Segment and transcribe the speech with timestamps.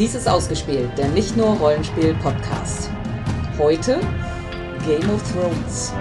[0.00, 2.88] Dies ist ausgespielt, der nicht nur Rollenspiel-Podcast.
[3.58, 4.00] Heute
[4.86, 5.92] Game of Thrones.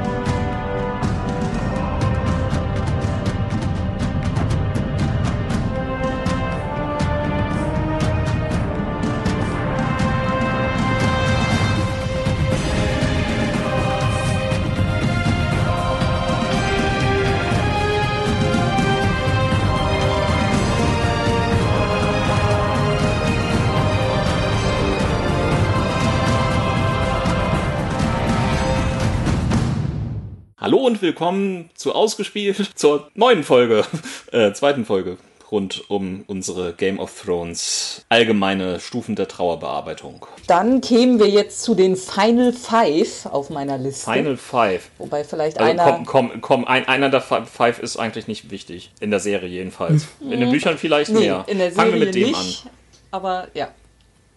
[30.99, 33.85] Und willkommen zu Ausgespielt, zur neuen Folge,
[34.31, 35.17] äh, zweiten Folge
[35.51, 40.25] rund um unsere Game of Thrones allgemeine Stufen der Trauerbearbeitung.
[40.45, 44.11] Dann kämen wir jetzt zu den Final Five auf meiner Liste.
[44.11, 44.89] Final Five.
[44.99, 45.83] Wobei vielleicht Also einer.
[45.85, 48.91] komm, komm, komm, ein, einer der Fi- Five ist eigentlich nicht wichtig.
[48.99, 50.07] In der Serie jedenfalls.
[50.21, 51.45] In den Büchern vielleicht nee, mehr.
[51.47, 52.65] in der Fangen Serie wir mit dem nicht.
[53.09, 53.69] Aber ja.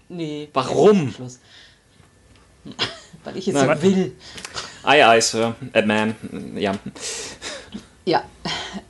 [0.09, 0.49] Nee.
[0.55, 1.15] Warum?
[3.25, 4.13] Weil ich es Na, so will.
[4.85, 5.55] Aye, aye, Sir.
[5.73, 6.15] Äh, man.
[6.57, 6.75] Ja.
[8.05, 8.25] Ja.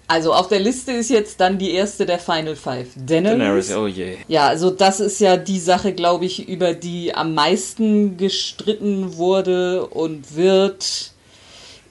[0.08, 2.88] Also auf der Liste ist jetzt dann die erste der Final Five.
[2.96, 3.38] Daenerys.
[3.38, 4.16] Daenerys, oh je.
[4.28, 9.86] Ja, also das ist ja die Sache, glaube ich, über die am meisten gestritten wurde
[9.86, 11.10] und wird.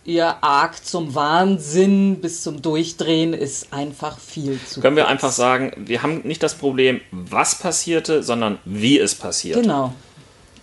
[0.04, 5.12] Ihr Arc zum Wahnsinn bis zum Durchdrehen ist einfach viel zu Können wir kurz.
[5.12, 9.62] einfach sagen, wir haben nicht das Problem, was passierte, sondern wie es passiert.
[9.62, 9.94] Genau.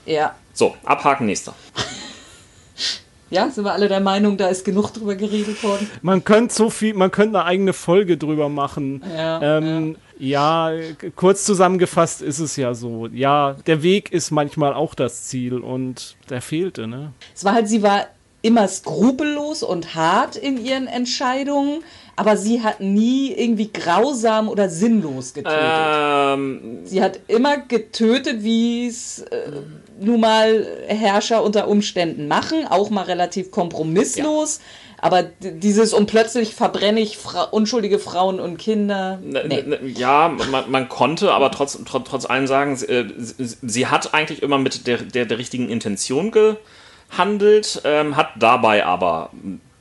[0.06, 0.34] Ja.
[0.54, 1.54] So, abhaken, nächster.
[3.30, 5.88] Ja, sind wir alle der Meinung, da ist genug drüber geredet worden.
[6.02, 9.02] Man könnte so viel, man könnte eine eigene Folge drüber machen.
[9.16, 10.72] Ja, ähm, ja.
[10.98, 13.06] k- kurz zusammengefasst ist es ja so.
[13.12, 17.12] Ja, der Weg ist manchmal auch das Ziel und der fehlte, ne?
[17.34, 18.06] Es war halt, sie war
[18.40, 21.82] immer skrupellos und hart in ihren Entscheidungen,
[22.18, 25.58] aber sie hat nie irgendwie grausam oder sinnlos getötet.
[25.62, 29.50] Ähm, Sie hat immer getötet, wie es äh,
[30.00, 34.60] nun mal Herrscher unter Umständen machen, auch mal relativ kompromisslos.
[35.00, 39.18] Aber d- dieses und plötzlich verbrenne ich Fra unschuldige Frauen und Kinder.
[39.22, 39.62] Ne- Nee.
[39.62, 43.86] ne- Ja, man, man konnte aber trotz, trotz, trotz allem sagen, sie, äh, sie, sie
[43.86, 49.30] hat eigentlich immer mit der, der, der richtigen Intention gehandelt, ähm, hat dabei aber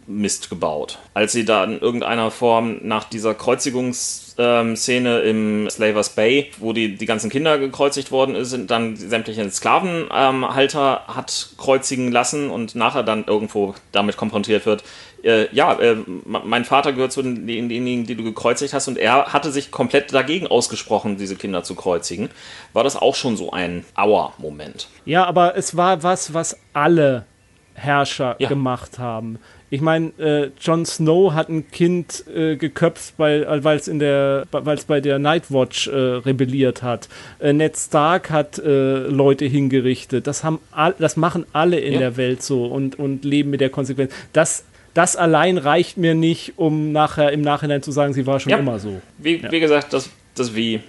[0.08, 1.00] Mist gebaut.
[1.14, 7.06] Als sie da in irgendeiner Form nach dieser Kreuzigungsszene im Slavers Bay, wo die, die
[7.06, 13.76] ganzen Kinder gekreuzigt worden sind, dann sämtliche Sklavenhalter hat kreuzigen lassen und nachher dann irgendwo
[13.92, 14.84] damit konfrontiert wird,
[15.24, 18.98] äh, ja, äh, mein Vater gehört zu den, den- denjenigen, die du gekreuzigt hast und
[18.98, 22.30] er hatte sich komplett dagegen ausgesprochen, diese Kinder zu kreuzigen,
[22.74, 24.88] war das auch schon so ein Aua-Moment.
[25.06, 27.26] Ja, aber es war was, was alle
[27.74, 28.48] Herrscher Ja.
[28.50, 29.40] gemacht haben.
[29.70, 33.44] Ich meine, äh, Jon Snow hat ein Kind äh, geköpft, weil
[33.76, 37.10] es in der, weil es bei der Nightwatch äh, rebelliert hat.
[37.40, 40.26] Äh, Ned Stark hat äh, Leute hingerichtet.
[40.26, 42.00] Das haben, all, das machen alle in Ja.
[42.00, 44.14] der Welt so und und leben mit der Konsequenz.
[44.32, 44.64] Das
[44.94, 48.58] das allein reicht mir nicht, um nachher im Nachhinein zu sagen, sie war schon Ja.
[48.58, 49.02] immer so.
[49.20, 50.80] Wie, wie gesagt, das, das Wie,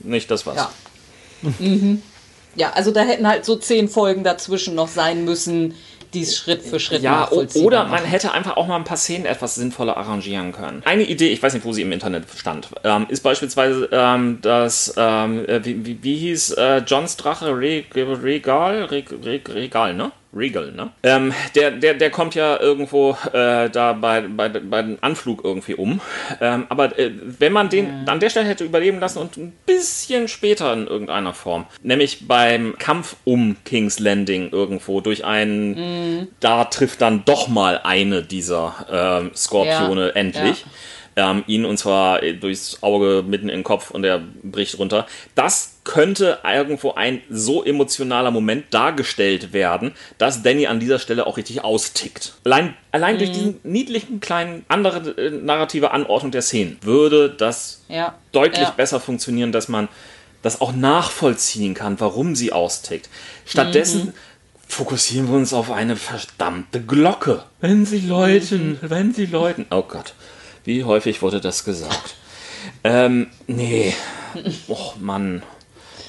[0.00, 0.56] nicht das Was.
[0.56, 0.70] Ja.
[1.58, 2.00] mhm.
[2.54, 5.74] Ja, also da hätten halt so zehn Folgen dazwischen noch sein müssen,
[6.14, 9.26] die es Schritt für Schritt Ja, oder man hätte einfach auch mal ein paar Szenen
[9.26, 10.82] etwas sinnvoller arrangieren können.
[10.84, 14.94] Eine Idee, ich weiß nicht, wo sie im Internet stand, ähm, ist beispielsweise, ähm, dass,
[14.96, 17.48] ähm, äh, wie, wie, wie hieß äh, Johns Drache?
[17.56, 18.84] Re, Regal?
[18.84, 20.12] Re, Re, Regal, ne?
[20.34, 20.90] Regal, ne?
[21.02, 25.74] Ähm, der, der, der kommt ja irgendwo äh, da bei, bei, bei dem Anflug irgendwie
[25.74, 26.00] um.
[26.40, 30.28] Ähm, aber äh, wenn man den an der Stelle hätte überleben lassen und ein bisschen
[30.28, 37.02] später in irgendeiner Form, nämlich beim Kampf um King's Landing irgendwo durch einen, da trifft
[37.02, 40.64] dann doch mal eine dieser ähm, Skorpione Ja, endlich.
[41.14, 45.06] Ähm, ihn und zwar äh, durchs Auge mitten in den Kopf und er bricht runter.
[45.34, 51.36] Das könnte irgendwo ein so emotionaler Moment dargestellt werden, dass Danny an dieser Stelle auch
[51.36, 52.34] richtig austickt.
[52.44, 58.14] Allein, allein durch diesen niedlichen kleinen andere äh, narrative Anordnung der Szenen würde das Ja.
[58.32, 58.70] deutlich Ja.
[58.70, 59.88] besser funktionieren, dass man
[60.42, 63.08] das auch nachvollziehen kann, warum sie austickt.
[63.44, 64.12] Stattdessen Mhm.
[64.66, 67.42] fokussieren wir uns auf eine verdammte Glocke.
[67.60, 69.66] Wenn sie läuten, wenn sie läuten.
[69.70, 70.14] Oh Gott,
[70.64, 72.16] wie häufig wurde das gesagt?
[72.84, 73.92] ähm, nee.
[74.68, 75.42] Och Mann.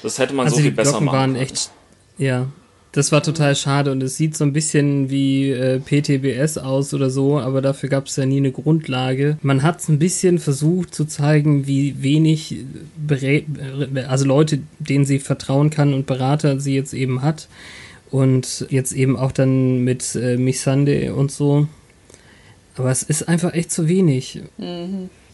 [0.02, 1.42] Das hätte man Also so viel besser Glocken machen waren können.
[1.42, 1.70] echt,
[2.18, 2.48] ja,
[2.92, 7.10] das war total schade und es sieht so ein bisschen wie äh, PTBS aus oder
[7.10, 9.36] so, aber dafür gab es ja nie eine Grundlage.
[9.42, 12.64] Man hat es ein bisschen versucht zu zeigen, wie wenig
[14.06, 17.48] also Leute, denen sie vertrauen kann und Berater sie jetzt eben hat
[18.12, 21.66] und jetzt eben auch dann mit äh, Missande und so.
[22.76, 24.42] Aber es ist einfach echt zu wenig.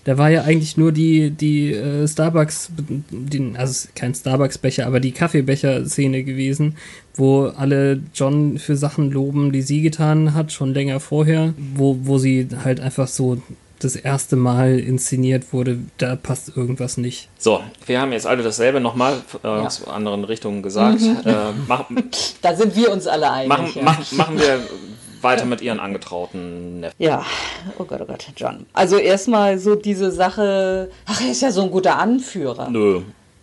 [0.04, 2.70] Da war ja eigentlich nur die, die äh, Starbucks,
[3.10, 6.76] die, also kein Starbucks-Becher, aber die Kaffeebecher-Szene gewesen,
[7.14, 12.18] wo alle John für Sachen loben, die sie getan hat, schon länger vorher, wo, wo
[12.18, 13.42] sie halt einfach so
[13.78, 17.28] das erste Mal inszeniert wurde, da passt irgendwas nicht.
[17.38, 19.66] So, wir haben jetzt alle dasselbe nochmal äh, ja.
[19.66, 21.00] aus anderen Richtungen gesagt.
[21.00, 21.16] Mhm.
[21.24, 21.34] Äh,
[21.66, 21.84] mach,
[22.42, 23.48] da sind wir uns alle einig.
[23.48, 23.82] Machen, ja.
[23.82, 24.60] machen, machen wir
[25.22, 26.96] weiter mit ihren angetrauten Neffen.
[26.98, 27.24] Ja,
[27.78, 28.66] oh Gott, oh Gott, John.
[28.72, 32.68] Also erstmal so diese Sache, ach, er ist ja so ein guter Anführer.
[32.70, 33.02] Nö,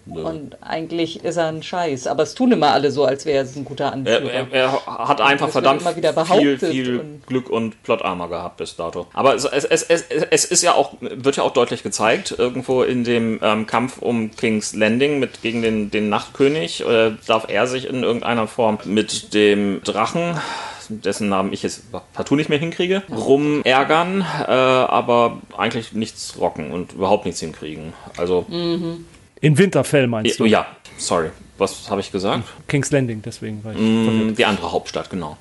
[0.10, 2.08] und eigentlich ist er ein Scheiß.
[2.08, 4.32] Aber es tun immer alle so, als wäre er ein guter Anführer.
[4.32, 5.84] Er, er, er hat einfach verdammt
[6.28, 9.08] viel, viel und Glück und Plot-Armor gehabt bis dato.
[9.14, 13.04] Aber es, es, es, es, ist ja auch, wird ja auch deutlich gezeigt, irgendwo in
[13.04, 17.88] dem ähm, Kampf um King's Landing mit, gegen den, den Nachtkönig, äh, darf er sich
[17.88, 20.40] in irgendeiner Form mit dem Drachen
[20.90, 26.94] dessen Namen ich jetzt partout nicht mehr hinkriege, rumärgern, äh, aber eigentlich nichts rocken und
[26.94, 27.94] überhaupt nichts hinkriegen.
[28.18, 29.06] Also mhm.
[29.42, 30.46] In Winterfell meinst du?
[30.46, 30.66] Ja,
[30.98, 31.30] sorry.
[31.58, 32.44] Was habe ich gesagt?
[32.68, 33.80] King's Landing, deswegen war ich.
[33.80, 35.38] Mm, die andere Hauptstadt, genau.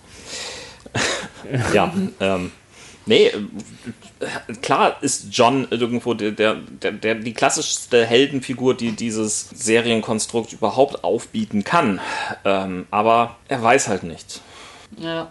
[1.74, 2.52] ja, ähm,
[3.04, 3.30] nee,
[4.62, 6.54] klar ist John irgendwo der, der,
[6.92, 12.00] der, die klassischste Heldenfigur, die dieses Serienkonstrukt überhaupt aufbieten kann.
[12.44, 14.40] Ähm, aber er weiß halt nicht.
[14.98, 15.30] Ja.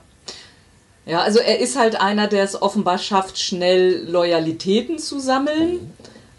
[1.06, 5.94] Ja, also er ist halt einer, der es offenbar schafft, schnell Loyalitäten zu sammeln.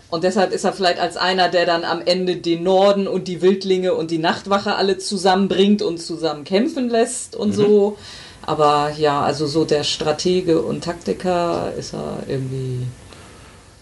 [0.08, 3.42] Und deshalb ist er vielleicht als einer, der dann am Ende den Norden und die
[3.42, 7.54] Wildlinge und die Nachtwache alle zusammenbringt und zusammen kämpfen lässt und mhm.
[7.54, 7.98] so.
[8.42, 12.86] Aber ja, also so der Stratege und Taktiker ist er irgendwie.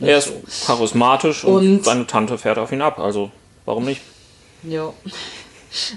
[0.00, 0.66] Er ist so.
[0.66, 2.98] charismatisch und, und seine Tante fährt auf ihn ab.
[2.98, 3.30] Also
[3.66, 4.00] warum nicht?
[4.62, 4.92] Ja.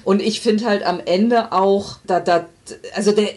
[0.03, 2.45] Und ich finde halt am Ende auch, da, da,
[2.94, 3.30] also der,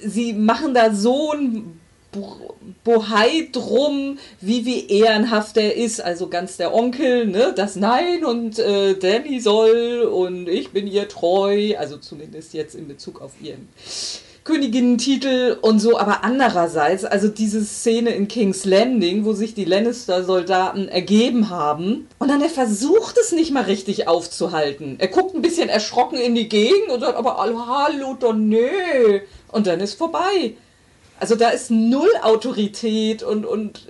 [0.00, 1.80] sie machen da so ein
[2.84, 6.00] Bohai drum, wie, wie ehrenhaft er ist.
[6.00, 7.52] Also ganz der Onkel, ne?
[7.54, 11.76] Das Nein und äh, Danny soll und ich bin ihr treu.
[11.76, 13.68] Also zumindest jetzt in Bezug auf ihren
[14.46, 15.98] Königinnentitel und so.
[15.98, 22.28] Aber andererseits, also diese Szene in King's Landing, wo sich die Lannister-Soldaten ergeben haben und
[22.28, 24.96] dann er versucht es nicht mal richtig aufzuhalten.
[24.98, 29.20] Er guckt ein bisschen erschrocken in die Gegend und sagt aber, hallo, doch nö.
[29.50, 30.54] Und dann ist vorbei.
[31.18, 33.82] Also da ist null Autorität und, und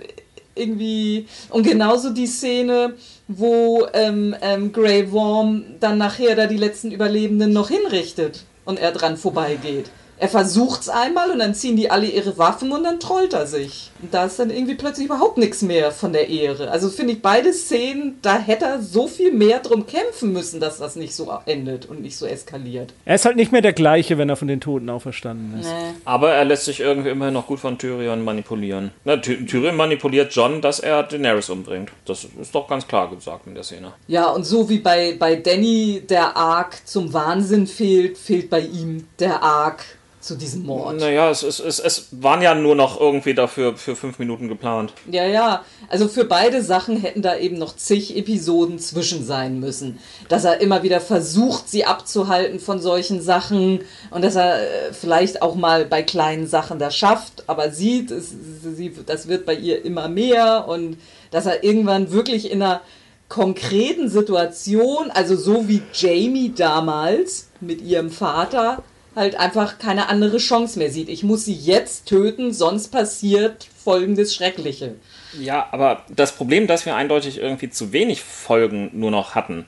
[0.55, 1.27] irgendwie.
[1.51, 2.95] Und genauso die Szene,
[3.27, 8.91] wo ähm, ähm, Grey Worm dann nachher da die letzten Überlebenden noch hinrichtet und er
[8.91, 9.91] dran vorbeigeht.
[10.19, 13.45] Er versucht es einmal und dann ziehen die alle ihre Waffen und dann trollt er
[13.45, 13.91] sich.
[14.01, 16.71] Und da ist dann irgendwie plötzlich überhaupt nichts mehr von der Ehre.
[16.71, 20.79] Also finde ich beide Szenen, da hätte er so viel mehr drum kämpfen müssen, dass
[20.79, 22.93] das nicht so endet und nicht so eskaliert.
[23.05, 25.67] Er ist halt nicht mehr der gleiche, wenn er von den Toten auferstanden ist.
[25.67, 25.93] Nee.
[26.05, 28.91] Aber er lässt sich irgendwie immerhin noch gut von Tyrion manipulieren.
[29.05, 31.91] Na, Ty Tyrion manipuliert John, dass er Daenerys umbringt.
[32.05, 33.93] Das ist doch ganz klar gesagt in der Szene.
[34.07, 39.07] Ja, und so wie bei, bei Danny der Arc zum Wahnsinn fehlt, fehlt bei ihm
[39.19, 39.83] der Arc
[40.27, 40.99] zu diesem Mord.
[40.99, 44.93] Naja, es, es, es, es waren ja nur noch irgendwie dafür für fünf Minuten geplant.
[45.09, 45.63] Ja, ja.
[45.87, 49.99] Also für beide Sachen hätten da eben noch zig Episoden zwischen sein müssen.
[50.27, 53.79] Dass er immer wieder versucht, sie abzuhalten von solchen Sachen
[54.11, 58.33] und dass er äh, vielleicht auch mal bei kleinen Sachen das schafft, aber sieht, es,
[58.75, 60.97] sie, das wird bei ihr immer mehr und
[61.31, 62.81] dass er irgendwann wirklich in einer
[63.29, 68.83] konkreten Situation, also so wie Jamie damals mit ihrem Vater,
[69.17, 71.09] halt einfach keine andere Chance mehr sieht.
[71.09, 74.95] Ich muss sie jetzt töten, sonst passiert folgendes Schreckliche.
[75.39, 79.65] Ja, aber das Problem, dass wir eindeutig irgendwie zu wenig Folgen nur noch hatten,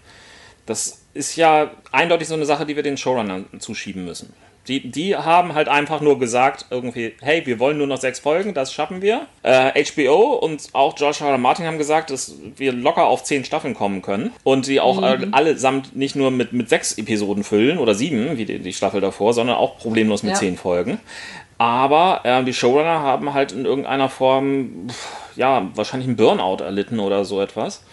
[0.65, 4.33] das ist ja eindeutig so eine Sache, die wir den Showrunnern zuschieben müssen.
[4.67, 8.53] Die, die haben halt einfach nur gesagt, irgendwie, hey, wir wollen nur noch sechs Folgen,
[8.53, 9.25] das schaffen wir.
[9.41, 11.37] Äh, HBO und auch George R.
[11.39, 15.17] Martin haben gesagt, dass wir locker auf zehn Staffeln kommen können und die auch äh,
[15.17, 15.33] mhm.
[15.33, 19.33] allesamt nicht nur mit, mit sechs Episoden füllen oder sieben, wie die, die Staffel davor,
[19.33, 20.39] sondern auch problemlos mit ja.
[20.39, 20.99] zehn Folgen.
[21.57, 24.87] Aber äh, die Showrunner haben halt in irgendeiner Form,
[25.35, 27.83] ja, wahrscheinlich einen Burnout erlitten oder so etwas.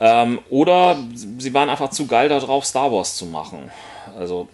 [0.00, 0.96] Ähm, oder
[1.38, 3.70] sie waren einfach zu geil darauf, Star Wars zu machen.
[4.18, 4.48] Also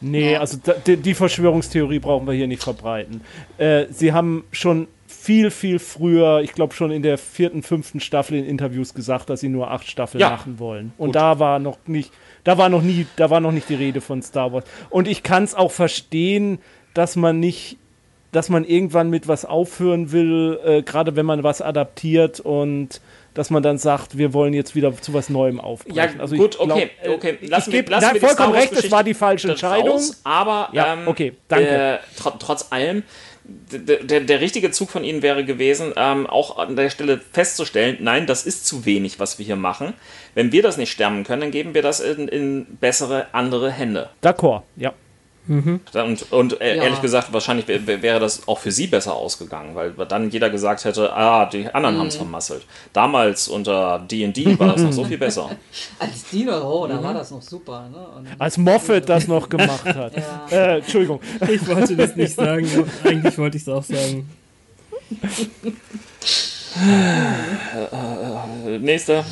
[0.00, 3.20] Nee, also die, die, Verschwörungstheorie brauchen wir hier nicht verbreiten.
[3.58, 8.38] Äh, sie haben schon viel, viel früher, ich glaube schon in der vierten, fünften Staffel
[8.38, 10.30] in Interviews gesagt, dass sie nur acht Staffeln ja.
[10.30, 10.92] machen wollen.
[10.96, 11.16] Und Gut.
[11.16, 12.12] da war noch nicht,
[12.44, 14.64] da war noch nie, da war noch nicht die Rede von Star Wars.
[14.88, 16.58] Und ich kann es auch verstehen,
[16.94, 17.76] dass man nicht,
[18.32, 23.00] dass man irgendwann mit was aufhören will, äh, gerade wenn man was adaptiert und
[23.34, 25.96] dass man dann sagt, wir wollen jetzt wieder zu was Neuem aufbrechen.
[25.96, 27.38] Ja, also gut, glaub, okay, okay.
[27.42, 29.48] äh, Lassen ich wir- geb, lassen nein, wir die vollkommen recht, es war die falsche
[29.50, 29.92] Entscheidung.
[29.92, 31.68] Raus, aber Ja, ähm, okay, danke.
[31.68, 33.02] äh, tr trotz allem,
[33.44, 37.98] der, der, der richtige Zug von Ihnen wäre gewesen, ähm, auch an der Stelle festzustellen,
[38.00, 39.94] nein, das ist zu wenig, was wir hier machen.
[40.34, 44.08] Wenn wir das nicht stemmen können, dann geben wir das in, in bessere, andere Hände.
[44.22, 44.92] D'accord, ja.
[45.50, 46.84] Und, und äh, Ja.
[46.84, 50.48] ehrlich gesagt, wahrscheinlich wär- wär- wäre das auch für sie besser ausgegangen, weil dann jeder
[50.48, 52.64] gesagt hätte, ah, die anderen haben es vermasselt.
[52.92, 55.50] Damals unter D&D war das noch so viel besser.
[55.98, 56.90] Als Dino, oh, Mhm.
[56.92, 57.88] da war das noch super.
[57.90, 57.98] Ne?
[58.16, 60.12] Und, Als Moffat das noch gemacht hat.
[60.52, 61.20] äh, Entschuldigung.
[61.48, 64.28] Ich wollte das nicht sagen, aber eigentlich wollte ich es auch sagen.
[68.66, 69.24] Äh, Nächste.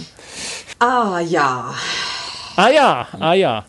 [0.80, 1.72] ah ja,
[2.58, 3.64] Ah ja, ah ja.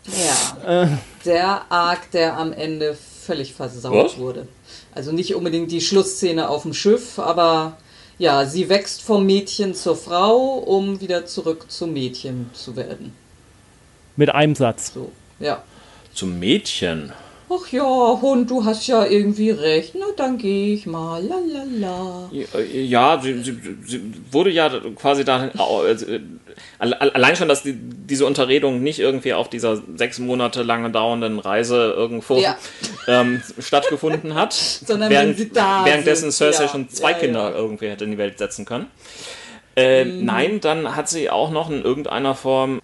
[0.66, 0.98] ja.
[1.24, 4.18] Der Arc, der am Ende völlig versaut Was?
[4.18, 4.48] wurde.
[4.92, 7.76] Also nicht unbedingt die Schlussszene auf dem Schiff, aber
[8.18, 13.14] ja, sie wächst vom Mädchen zur Frau, um wieder zurück zum Mädchen zu werden.
[14.16, 14.92] Mit einem Satz.
[14.92, 15.62] So, ja.
[16.12, 17.12] Zum Mädchen.
[17.52, 17.82] Ach ja,
[18.22, 19.94] Hund, du hast ja irgendwie recht.
[19.98, 21.20] Na, dann gehe ich mal.
[21.24, 22.30] La la la.
[22.72, 26.20] Ja, sie, sie, sie wurde ja quasi da äh,
[26.78, 31.92] allein schon, dass die, diese Unterredung nicht irgendwie auf dieser sechs Monate lange dauernden Reise
[31.96, 32.56] irgendwo Ja.
[33.08, 34.52] ähm, stattgefunden hat,
[34.86, 36.68] Sondern wenn sie da währenddessen Cersei ja.
[36.68, 38.86] schon zwei Ja, Kinder irgendwie hätte in die Welt setzen können.
[39.76, 42.80] Äh, Nein, dann hat sie auch noch in irgendeiner Form,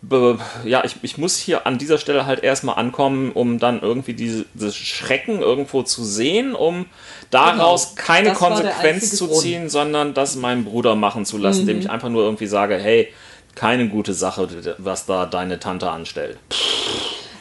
[0.64, 4.46] ja, ich, ich muss hier an dieser Stelle halt erstmal ankommen, um dann irgendwie diese,
[4.54, 6.86] dieses Schrecken irgendwo zu sehen, um
[7.30, 8.06] daraus Genau.
[8.06, 9.40] keine Das Konsequenz zu Grund.
[9.40, 11.66] ziehen, sondern das meinem Bruder machen zu lassen, Mhm.
[11.66, 13.12] dem ich einfach nur irgendwie sage, hey,
[13.56, 16.38] keine gute Sache, was da deine Tante anstellt.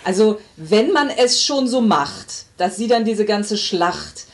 [0.04, 4.26] Also, wenn man es schon so macht, dass sie dann diese ganze Schlacht.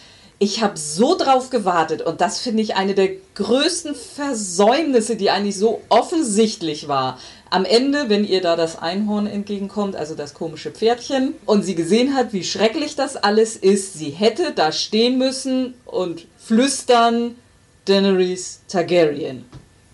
[0.43, 5.55] Ich habe so drauf gewartet und das finde ich eine der größten Versäumnisse, die eigentlich
[5.55, 7.19] so offensichtlich war.
[7.51, 12.15] Am Ende, wenn ihr da das Einhorn entgegenkommt, also das komische Pferdchen, und sie gesehen
[12.15, 17.35] hat, wie schrecklich das alles ist, sie hätte da stehen müssen und flüstern,
[17.85, 19.45] Daenerys Targaryen.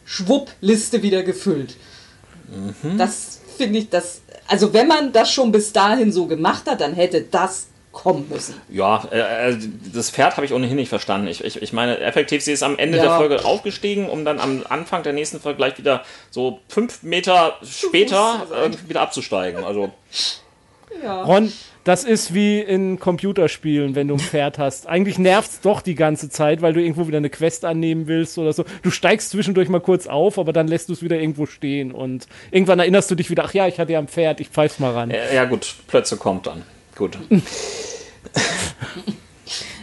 [0.06, 1.76] Schwupp, Liste wieder gefüllt.
[2.98, 6.94] Das finde ich, das, also wenn man das schon bis dahin so gemacht hat, dann
[6.94, 8.56] hätte das kommen müssen.
[8.70, 9.58] Ja, äh, äh,
[9.94, 11.28] das Pferd habe ich ohnehin nicht verstanden.
[11.28, 13.04] Ich, ich, ich meine, effektiv, sie ist am Ende Ja.
[13.04, 17.56] der Folge aufgestiegen, um dann am Anfang der nächsten Folge gleich wieder so fünf Meter
[17.64, 19.64] später äh, wieder abzusteigen.
[19.64, 19.92] Also,
[21.04, 21.24] Ja.
[21.24, 21.52] Ron,
[21.84, 24.88] das ist wie in Computerspielen, wenn du ein Pferd hast.
[24.88, 28.52] Eigentlich nervt's doch die ganze Zeit, weil du irgendwo wieder eine Quest annehmen willst oder
[28.54, 28.66] so.
[28.84, 32.28] Du steigst zwischendurch mal kurz auf, aber dann lässt du es wieder irgendwo stehen und
[32.52, 34.92] irgendwann erinnerst du dich wieder, ach ja, ich hatte ja ein Pferd, ich pfeif's mal
[34.92, 35.14] ran.
[35.34, 36.64] ja gut, Plötze kommt dann.
[36.98, 37.18] Gut.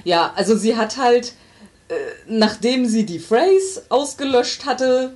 [0.04, 1.33] Ja, also sie hat halt,
[1.88, 1.94] äh,
[2.28, 5.14] nachdem sie die Phrase ausgelöscht hatte,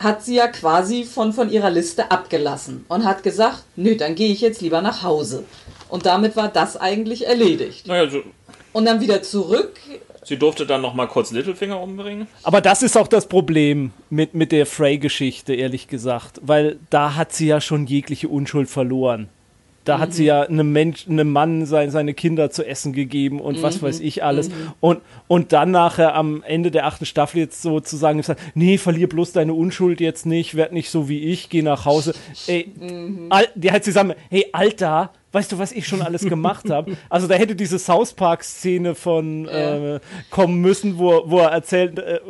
[0.00, 4.32] hat sie ja quasi von, von ihrer Liste abgelassen und hat gesagt, nö, dann gehe
[4.32, 5.44] ich jetzt lieber nach Hause.
[5.88, 7.86] Und damit war das eigentlich erledigt.
[7.86, 8.22] Naja, so,
[8.72, 9.78] Und dann wieder zurück.
[10.24, 12.26] sie durfte dann noch mal kurz Littlefinger umbringen.
[12.42, 17.32] Aber das ist auch das Problem mit, mit der Frey-Geschichte, ehrlich gesagt, weil da hat
[17.32, 19.28] sie ja schon jegliche Unschuld verloren.
[19.84, 23.62] Da hat sie ja einem Mensch, einem Mann sein, seine Kinder zu essen gegeben und
[23.62, 24.50] was weiß ich alles.
[24.78, 29.32] Und, und dann nachher am Ende der achten Staffel jetzt sozusagen gesagt, nee, verlier bloß
[29.32, 32.14] deine Unschuld jetzt nicht, werd nicht so wie ich, geh nach Hause.
[32.46, 32.72] Ey,
[33.30, 36.96] Al die hat zusammen, hey, Alter, weißt du, was ich schon alles gemacht habe?
[37.08, 39.96] Also da hätte diese South Park-Szene von Ja.
[39.96, 42.20] äh, kommen müssen, wo, wo er erzählt, äh,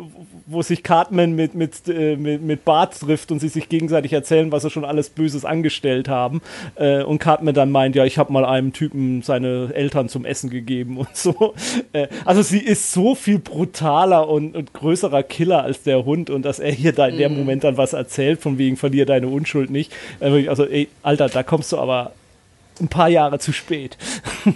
[0.47, 4.53] wo sich Cartman mit, mit, äh, mit, mit Bart trifft und sie sich gegenseitig erzählen,
[4.53, 6.43] was sie schon alles Böses angestellt haben.
[6.75, 10.51] Äh, und Cartman dann meint, ja, ich habe mal einem Typen seine Eltern zum Essen
[10.51, 11.55] gegeben und so.
[11.93, 16.43] Äh, also sie ist so viel brutaler und, und größerer Killer als der Hund und
[16.43, 19.71] dass er hier da in dem Moment dann was erzählt, von wegen verlier deine Unschuld
[19.71, 19.93] nicht.
[20.21, 22.13] Äh, also, ey, Alter, da kommst du aber
[22.81, 23.97] ein paar Jahre zu spät.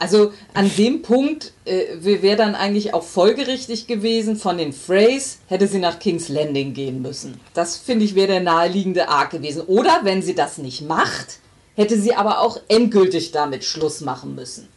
[0.00, 5.66] Also an dem Punkt äh, wäre dann eigentlich auch folgerichtig gewesen, von den Freys hätte
[5.66, 7.40] sie nach King's Landing gehen müssen.
[7.52, 9.62] Das finde ich wäre der naheliegende Arc gewesen.
[9.62, 11.40] Oder wenn sie das nicht macht,
[11.74, 14.68] hätte sie aber auch endgültig damit Schluss machen müssen.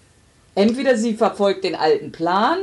[0.55, 2.57] Entweder sie verfolgt den alten Plan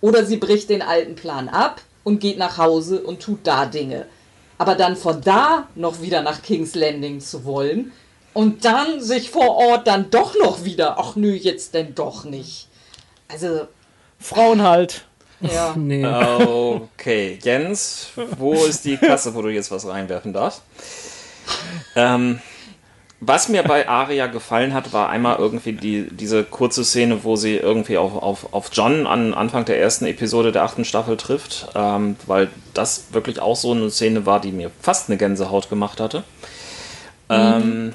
[0.00, 4.06] oder sie bricht den alten Plan ab und geht nach Hause und tut da Dinge.
[4.56, 7.90] Aber dann von da noch wieder nach King's Landing zu wollen
[8.34, 12.68] und dann sich vor Ort dann doch noch wieder, ach nö, jetzt denn doch nicht.
[13.28, 13.66] Also,
[14.20, 15.04] Frauen halt.
[15.40, 15.74] ja.
[15.76, 16.04] Nee.
[16.04, 20.62] Okay, Jens, wo ist die Kasse, wo du jetzt was reinwerfen darfst?
[21.96, 22.40] Ähm,
[23.20, 27.56] Was mir bei Aria gefallen hat, war einmal irgendwie die, diese kurze Szene, wo sie
[27.56, 32.16] irgendwie auf, auf, auf John an Anfang der ersten Episode der achten Staffel trifft, ähm,
[32.26, 36.22] weil das wirklich auch so eine Szene war, die mir fast eine Gänsehaut gemacht hatte.
[37.30, 37.94] Ähm,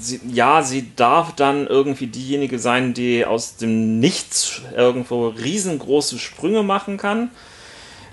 [0.00, 6.62] sie, ja, sie darf dann irgendwie diejenige sein, die aus dem Nichts irgendwo riesengroße Sprünge
[6.62, 7.30] machen kann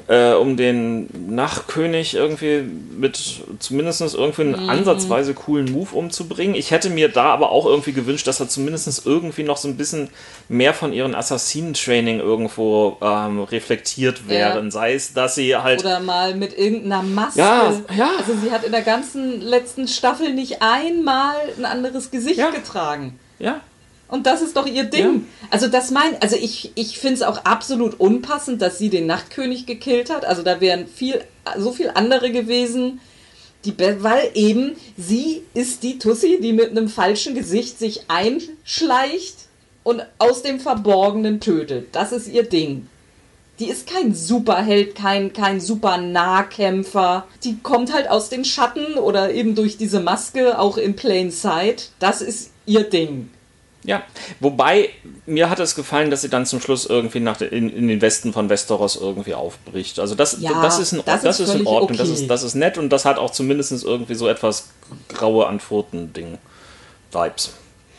[0.08, 6.56] äh, um den Nachtkönig irgendwie mit zumindest irgendwie einen ansatzweise coolen Move umzubringen.
[6.56, 9.78] Ich hätte mir da aber auch irgendwie gewünscht, dass er zumindest irgendwie noch so ein
[9.78, 10.10] bisschen
[10.48, 14.66] mehr von ihren Assassinen-Training irgendwo ähm, reflektiert wären.
[14.66, 14.72] Ja.
[14.72, 15.80] Sei es, dass sie halt.
[15.80, 17.40] Oder mal mit irgendeiner Maske.
[17.40, 18.10] Ja, ja.
[18.18, 22.52] Also sie hat in der ganzen letzten Staffel nicht einmal ein anderes Gesicht Ja.
[22.52, 23.20] getragen.
[23.40, 23.60] ja,
[24.08, 25.26] Und das ist doch ihr Ding.
[25.50, 29.66] Also das mein, also ich, ich finde es auch absolut unpassend, dass sie den Nachtkönig
[29.66, 30.26] gekillt hat.
[30.26, 31.22] Also da wären viel,
[31.58, 33.00] so viel andere gewesen,
[33.66, 39.48] die, weil eben sie ist die Tussi, die mit einem falschen Gesicht sich einschleicht
[39.84, 41.88] und aus dem Verborgenen tötet.
[41.94, 42.88] Das ist ihr Ding.
[43.58, 47.26] Die ist kein Superheld, kein, kein super Nahkämpfer.
[47.44, 51.92] Die kommt halt aus den Schatten oder eben durch diese Maske auch in Plain Sight.
[52.00, 53.30] Das ist ihr Ding.
[53.86, 54.04] Ja,
[54.40, 54.90] wobei
[55.26, 58.02] mir hat es gefallen, dass sie dann zum Schluss irgendwie nach de, in, in den
[58.02, 60.00] Westen von Westeros irgendwie aufbricht.
[60.00, 62.22] Also das, Ja, das ist in, das das ist in Ordnung, das, okay.
[62.22, 64.70] ist, das ist nett und das hat auch zumindest irgendwie so etwas
[65.10, 66.38] graue Antworten-Ding.
[67.12, 67.52] Vibes.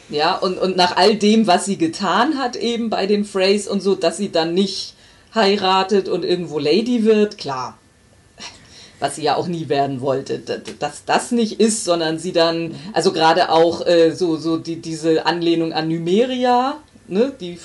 [0.08, 3.82] Ja, und, und nach all dem, was sie getan hat, eben bei den Freys und
[3.82, 4.94] so, dass sie dann nicht
[5.34, 7.78] heiratet und irgendwo Lady wird, klar.
[8.98, 10.38] Was sie ja auch nie werden wollte,
[10.78, 15.26] dass das nicht ist, sondern sie dann, also gerade auch äh, so, so die, diese
[15.26, 17.58] Anlehnung an Numeria, ne, die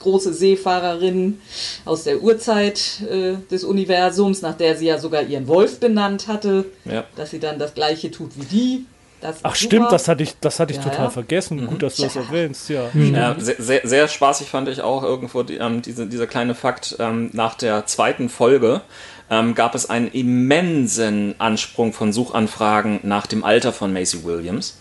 [0.00, 1.40] große Seefahrerin
[1.84, 6.64] aus der Urzeit äh, des Universums, nach der sie ja sogar ihren Wolf benannt hatte,
[6.84, 7.04] Ja.
[7.14, 8.86] dass sie dann das gleiche tut wie die.
[9.24, 9.54] Ach super.
[9.54, 11.10] stimmt, das hatte ich, das hatte ich Ja, total ja.
[11.10, 11.64] vergessen.
[11.68, 12.22] Gut, dass du das Ja.
[12.22, 12.90] erwähnst, ja.
[12.92, 16.96] Ja, sehr, sehr, sehr spaßig fand ich auch irgendwo die, ähm, diese, dieser kleine Fakt.
[16.98, 18.80] Ähm, nach der zweiten Folge
[19.32, 24.76] ähm, gab es einen immensen Ansprung von Suchanfragen nach dem Alter von Macy Williams.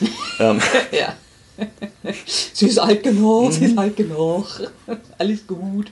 [0.40, 0.60] ähm,
[0.92, 1.14] Ja.
[2.52, 3.66] sie ist alt genug, sie Mhm.
[3.72, 4.46] ist alt genug.
[5.16, 5.90] Alles gut.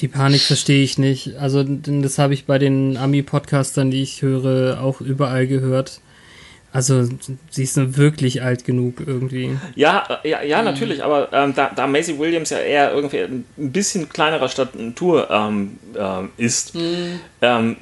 [0.00, 1.36] Die Panik verstehe ich nicht.
[1.36, 6.00] Also denn das habe ich bei den Ami-Podcastern, die ich höre, auch überall gehört.
[6.72, 7.04] Also
[7.50, 9.56] sie ist nur wirklich alt genug irgendwie.
[9.74, 14.08] Ja, ja, ja, natürlich, aber ähm, da, da Macy Williams ja eher irgendwie ein bisschen
[14.08, 16.74] kleinerer Statur ähm, ähm, ist,
[17.42, 17.76] ähm,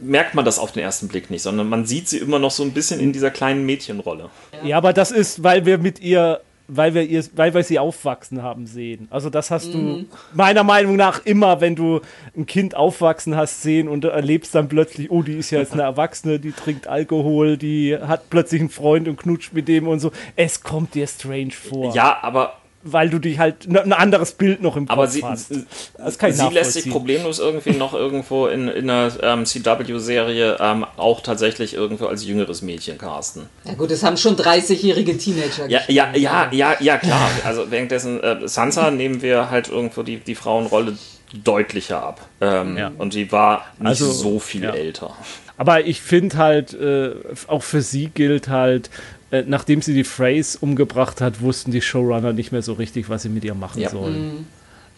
[0.00, 2.62] merkt man das auf den ersten Blick nicht, sondern man sieht sie immer noch so
[2.62, 4.30] ein bisschen in dieser kleinen Mädchenrolle.
[4.62, 8.42] Ja, aber das ist, weil wir mit ihr, weil wir ihr, weil wir sie aufwachsen
[8.42, 9.08] haben sehen.
[9.10, 10.04] Also das hast du
[10.34, 12.00] meiner Meinung nach immer, wenn du
[12.36, 15.82] ein Kind aufwachsen hast sehen und erlebst dann plötzlich, oh, die ist ja jetzt eine
[15.82, 20.12] Erwachsene, die trinkt Alkohol, die hat plötzlich einen Freund und knutscht mit dem und so.
[20.36, 22.54] Es kommt dir strange vor, Ja, aber
[22.92, 25.48] weil du dich halt ein anderes Bild noch im Kopf Aber sie, hast.
[25.48, 25.64] sie,
[25.96, 30.56] Das kann ich sie lässt sich problemlos irgendwie noch irgendwo in, in einer ähm, CW-Serie
[30.60, 33.46] ähm, auch tatsächlich irgendwo als jüngeres Mädchen casten.
[33.64, 36.22] Ja gut, es haben schon 30-jährige Teenager Ja, ja, gespielt.
[36.24, 37.30] ja, ja, ja, klar.
[37.44, 40.96] Also währenddessen äh, Sansa nehmen wir halt irgendwo die, die Frauenrolle
[41.44, 42.20] deutlicher ab.
[42.40, 42.90] Ähm, Ja.
[42.96, 44.70] Und die war nicht Also, so viel ja.
[44.72, 45.14] älter.
[45.56, 47.10] Aber ich finde halt, äh,
[47.48, 48.90] auch für sie gilt halt,
[49.30, 53.22] äh, nachdem sie die Phrase umgebracht hat, wussten die Showrunner nicht mehr so richtig, was
[53.22, 53.90] sie mit ihr machen Ja.
[53.90, 54.46] sollen.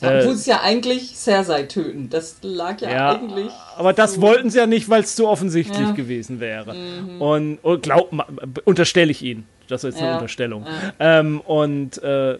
[0.01, 2.09] Ja, Äh, Obwohl es ja eigentlich Cersei töten.
[2.09, 3.51] Das lag ja, Ja, eigentlich.
[3.77, 5.90] aber das wollten sie ja nicht, weil es zu offensichtlich Ja.
[5.93, 6.75] gewesen wäre.
[7.19, 8.27] Und, und glaub, ma-
[8.64, 9.45] unterstelle ich ihnen.
[9.69, 10.14] Das ist jetzt eine Ja.
[10.14, 10.66] Unterstellung.
[10.99, 12.38] Ähm, und äh,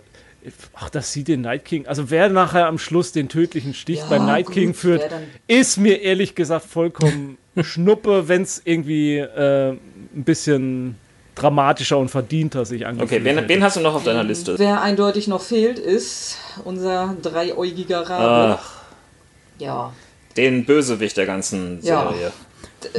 [0.72, 4.07] ach, dass sie den Night King, also wer nachher am Schluss den tödlichen Stich Ja,
[4.09, 5.03] beim Night gut, King führt,
[5.46, 10.96] ist mir ehrlich gesagt vollkommen schnuppe, wenn es irgendwie äh, ein bisschen
[11.40, 14.59] dramatischer und verdienter sich angefühlt Okay, wen, wen hast du noch auf deiner Liste?
[14.59, 18.59] Wer eindeutig noch fehlt, ist unser dreiäugiger Rabe.
[18.61, 18.70] Ach,
[19.59, 19.92] Ja.
[20.37, 22.11] den Bösewicht der ganzen Ja.
[22.11, 22.33] Serie.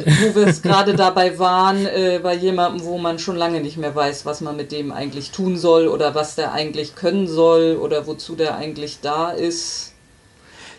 [0.06, 3.96] Wo wir es gerade dabei waren, äh, bei jemandem, wo man schon lange nicht mehr
[3.96, 8.06] weiß, was man mit dem eigentlich tun soll oder was der eigentlich können soll oder
[8.06, 9.91] wozu der eigentlich da ist.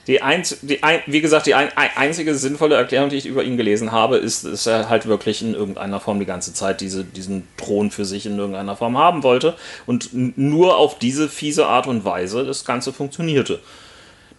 [0.09, 3.45] Die, einz, die ein, wie gesagt, die ein, ein, einzige sinnvolle Erklärung, die ich über
[3.45, 7.05] ihn gelesen habe, ist, dass er halt wirklich in irgendeiner Form die ganze Zeit diese,
[7.05, 9.55] diesen Thron für sich in irgendeiner Form haben wollte
[9.87, 13.61] und nur auf diese fiese Art und Weise das Ganze funktionierte.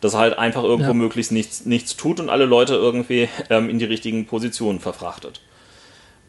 [0.02, 0.93] Dass er halt einfach irgendwo Ja.
[0.93, 5.39] möglichst nichts, nichts tut und alle Leute irgendwie ähm, in die richtigen Positionen verfrachtet.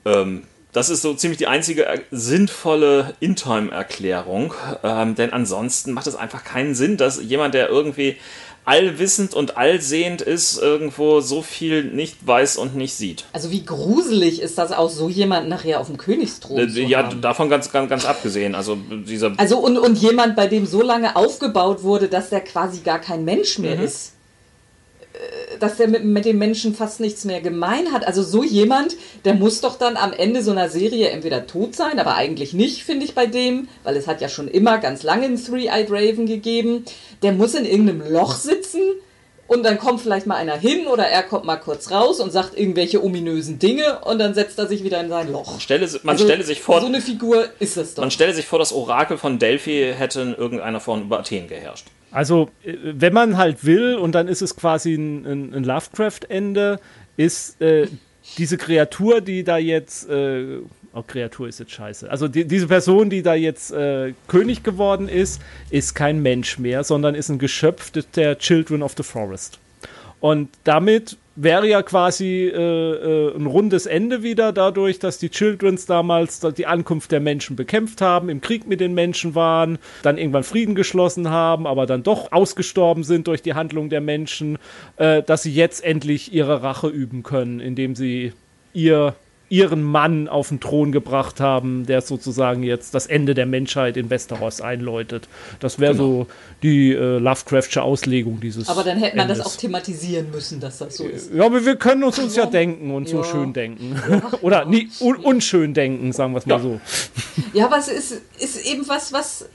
[0.04, 6.14] Ähm, das ist so ziemlich die einzige äh, sinnvolle In-Time-Erklärung, ähm, denn ansonsten macht es
[6.14, 8.16] einfach keinen Sinn, dass jemand, der irgendwie
[8.64, 13.24] allwissend und allsehend ist, irgendwo so viel nicht weiß und nicht sieht.
[13.33, 17.05] Also wie gruselig ist das auch, so jemand nachher auf dem Königsthron Äh, zu Ja,
[17.05, 17.20] haben.
[17.20, 18.55] davon ganz, ganz, ganz abgesehen.
[18.55, 22.81] Also dieser Also und, und jemand, bei dem so lange aufgebaut wurde, dass der quasi
[22.81, 23.85] gar kein Mensch mehr Mhm.
[23.85, 24.12] ist.
[25.60, 28.06] Dass der mit, mit dem Menschen fast nichts mehr gemein hat.
[28.06, 31.98] Also so jemand, der muss doch dann am Ende so einer Serie entweder tot sein,
[31.98, 35.26] aber eigentlich nicht, finde ich bei dem, weil es hat ja schon immer ganz lange
[35.26, 36.84] einen Three-Eyed Raven gegeben.
[37.22, 38.80] Der muss in irgendeinem Loch sitzen
[39.46, 42.58] und dann kommt vielleicht mal einer hin oder er kommt mal kurz raus und sagt
[42.58, 45.60] irgendwelche ominösen Dinge und dann setzt er sich wieder in sein Loch.
[45.60, 48.02] stelle, man Also stelle sich vor, So eine Figur ist es doch.
[48.02, 51.87] man stelle sich vor, das Orakel von Delphi hätte in irgendeiner Form über Athen geherrscht.
[52.14, 56.79] Also, äh, wenn man halt will, und dann ist es quasi ein, ein, Lovecraft-Ende,
[57.16, 57.88] ist äh,
[58.38, 60.59] diese Kreatur, die da jetzt, äh,
[60.94, 62.09] oh, Kreatur ist jetzt scheiße.
[62.09, 66.85] Also die, diese Person, die da jetzt äh, König geworden ist, ist kein Mensch mehr,
[66.85, 69.59] sondern ist ein Geschöpf der Children of the Forest.
[70.20, 75.86] Und damit wäre ja quasi äh, äh, ein rundes Ende wieder dadurch, dass die Childrens
[75.86, 80.16] damals da- die Ankunft der Menschen bekämpft haben, im Krieg mit den Menschen waren, dann
[80.18, 84.58] irgendwann Frieden geschlossen haben, aber dann doch ausgestorben sind durch die Handlung der Menschen,
[84.96, 88.32] äh, dass sie jetzt endlich ihre Rache üben können, indem sie
[88.72, 89.14] ihr
[89.50, 94.09] ihren Mann auf den Thron gebracht haben, der sozusagen jetzt das Ende der Menschheit in
[94.11, 95.28] Westeros einläutet.
[95.61, 96.26] Das wäre so
[96.62, 99.52] die äh, Lovecraftsche Auslegung dieses Aber dann hätte man das Endes.
[99.52, 101.33] auch thematisieren müssen, dass das so ist.
[101.33, 103.24] Ja, aber wir können uns, uns ja denken und so Ja.
[103.24, 104.00] schön denken.
[104.40, 106.62] Oder nie, un, unschön denken, sagen wir es mal Ja.
[106.62, 106.80] so.
[107.52, 109.42] Ja, aber es ist, ist eben was, was.
[109.42, 109.46] äh,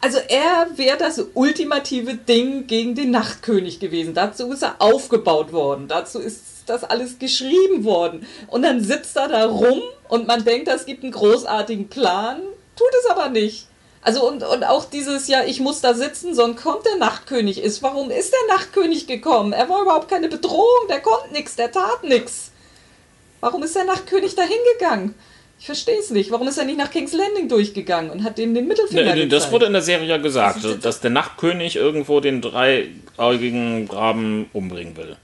[0.00, 4.14] Also, er wäre das ultimative Ding gegen den Nachtkönig gewesen.
[4.14, 5.86] Dazu ist er aufgebaut worden.
[5.88, 8.26] Dazu ist das alles geschrieben worden.
[8.48, 12.40] Und dann sitzt er da rum und man denkt, es gibt einen großartigen Plan,
[12.76, 13.66] tut es aber nicht.
[14.02, 17.62] Also und, und auch dieses, ja, ich muss da sitzen, sonst kommt der Nachtkönig.
[17.62, 19.52] Ist, warum ist der Nachtkönig gekommen?
[19.54, 22.50] Er war überhaupt keine Bedrohung, der konnte nichts, der tat nichts.
[23.40, 25.14] Warum ist der Nachtkönig da hingegangen?
[25.58, 26.30] Ich verstehe es nicht.
[26.30, 29.44] Warum ist er nicht nach King's Landing durchgegangen und hat dem den Mittelfinger Ne, das
[29.44, 29.52] gezeigt?
[29.52, 34.96] wurde in der Serie ja gesagt, Das dass der Nachtkönig irgendwo den dreiaugigen Raben umbringen
[34.96, 35.16] will.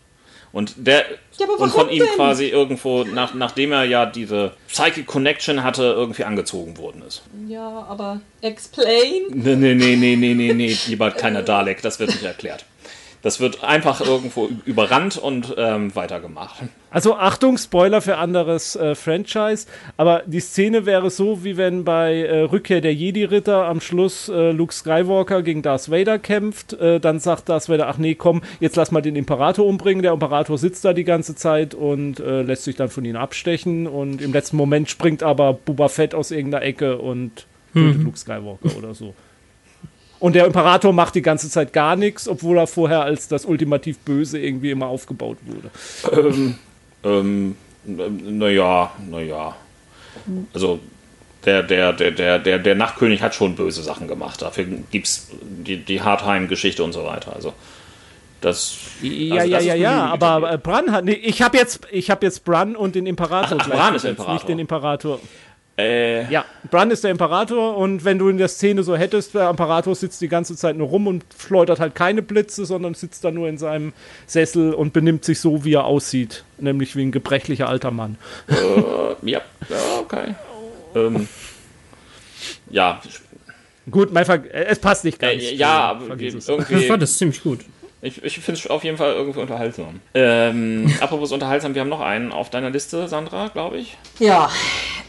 [0.53, 1.05] Und der
[1.39, 2.15] Ja, und von ihm denn?
[2.17, 7.23] quasi irgendwo, nach, nachdem er ja diese Psychic Connection hatte, irgendwie angezogen worden ist.
[7.49, 9.27] Ja, aber explain.
[9.31, 12.65] Nee, nee, nee, nee, nee, nee, nee, lieber kleiner Dalek, das wird nicht erklärt.
[13.23, 16.63] Das wird einfach irgendwo überrannt und ähm, weitergemacht.
[16.91, 22.23] Also Achtung, Spoiler für anderes äh, Franchise, aber die Szene wäre so, wie wenn bei
[22.23, 27.21] äh, Rückkehr der Jedi-Ritter am Schluss äh, Luke Skywalker gegen Darth Vader kämpft, äh, dann
[27.21, 30.03] sagt Darth Vader, ach nee, komm, jetzt lass mal den Imperator umbringen.
[30.03, 33.87] Der Imperator sitzt da die ganze Zeit und äh, lässt sich dann von ihnen abstechen
[33.87, 38.77] und im letzten Moment springt aber Boba Fett aus irgendeiner Ecke und tötet Luke Skywalker
[38.77, 39.15] oder so.
[40.21, 43.99] Und der Imperator macht die ganze Zeit gar nichts, obwohl er vorher als das ultimativ
[43.99, 46.55] Böse irgendwie immer aufgebaut wurde.
[47.03, 49.57] Ähm, naja, naja.
[50.53, 50.81] Also
[51.47, 54.43] der, der, der, der, der, der Nachtkönig hat schon böse Sachen gemacht.
[54.43, 57.35] Dafür gibt's die, die Hardheim-Geschichte und so weiter.
[57.35, 57.55] Also
[58.43, 58.77] das.
[59.01, 61.05] Ja, also ja, das ja, ja, aber äh, Bran hat.
[61.05, 64.05] Nee, ich habe jetzt, ich hab jetzt Bran und den Imperator Ach, ach, Bran ist
[64.05, 64.35] Imperator.
[64.35, 65.21] nicht den Imperator.
[65.81, 69.51] Äh, Ja, Bran ist der Imperator und wenn du in der Szene so hättest, der
[69.51, 73.31] Imperator sitzt die ganze Zeit nur rum und schleudert halt keine Blitze, sondern sitzt da
[73.31, 73.93] nur in seinem
[74.27, 78.17] Sessel und benimmt sich so, wie er aussieht, nämlich wie ein gebrechlicher alter Mann.
[79.23, 80.35] ja, ja, okay.
[80.95, 81.29] Ähm,
[82.71, 83.01] ja,
[83.91, 85.43] Gut, mein Ver äh, es passt nicht ganz.
[85.43, 86.35] äh, ja, aber es.
[86.35, 86.87] Ich irgendwie.
[86.87, 87.61] fand das ziemlich gut.
[88.03, 90.01] Ich, ich finde es auf jeden Fall irgendwie unterhaltsam.
[90.15, 93.97] Ähm, apropos unterhaltsam, wir haben noch einen auf deiner Liste, Sandra, glaube ich.
[94.19, 94.51] Ja,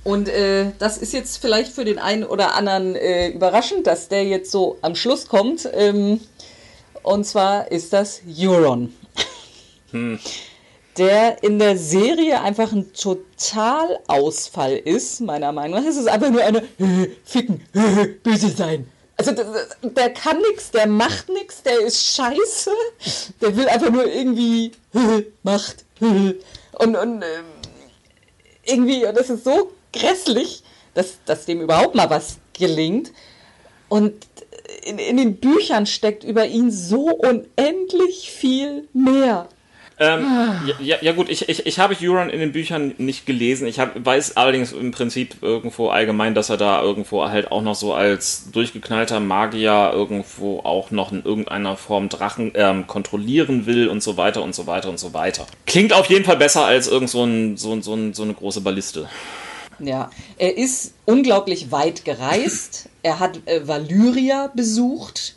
[0.04, 4.26] und äh, das ist jetzt vielleicht für den einen oder anderen äh, überraschend, dass der
[4.26, 5.70] jetzt so am Schluss kommt.
[5.74, 6.20] Ähm,
[7.04, 8.94] und zwar ist das Euron.
[10.98, 15.90] Der in der Serie einfach ein Totalausfall ist, meiner Meinung nach.
[15.90, 16.64] Es ist einfach nur eine
[17.24, 17.62] Ficken,
[18.24, 18.88] böse sein.
[19.22, 22.72] Also der, der kann nichts, der macht nichts, der ist scheiße.
[23.40, 24.72] Der will einfach nur irgendwie
[25.44, 25.86] Macht.
[26.00, 27.46] Und, und ähm,
[28.64, 30.64] irgendwie, und das ist so grässlich,
[30.96, 33.12] dass, dass dem überhaupt mal was gelingt.
[33.88, 34.26] Und
[34.84, 39.48] in, in den Büchern steckt über ihn so unendlich viel mehr.
[40.02, 40.26] Ähm,
[40.66, 43.68] ja, ja, ja gut, ich, ich, ich habe Euron in den Büchern nicht gelesen.
[43.68, 47.76] Ich hab, weiß allerdings im Prinzip irgendwo allgemein, dass er da irgendwo halt auch noch
[47.76, 54.02] so als durchgeknallter Magier irgendwo auch noch in irgendeiner Form Drachen ähm, kontrollieren will und
[54.02, 55.46] so weiter und so weiter und so weiter.
[55.68, 59.08] Klingt auf jeden Fall besser als irgend so, ein, so, so, so eine große Balliste.
[59.78, 60.10] Ja,
[60.40, 62.90] er ist unglaublich weit gereist.
[63.04, 65.36] er hat äh, Valyria besucht,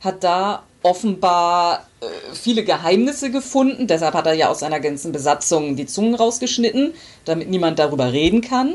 [0.00, 3.86] hat da offenbar äh, viele Geheimnisse gefunden.
[3.86, 8.40] Deshalb hat er ja aus seiner ganzen Besatzung die Zungen rausgeschnitten, damit niemand darüber reden
[8.40, 8.74] kann.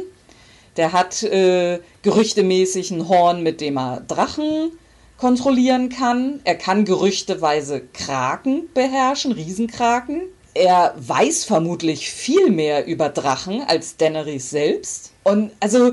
[0.77, 4.71] Der hat äh, gerüchtemäßig ein Horn, mit dem er Drachen
[5.17, 6.41] kontrollieren kann.
[6.43, 10.23] Er kann gerüchteweise Kraken beherrschen, Riesenkraken.
[10.53, 15.11] Er weiß vermutlich viel mehr über Drachen als Daenerys selbst.
[15.23, 15.91] Und also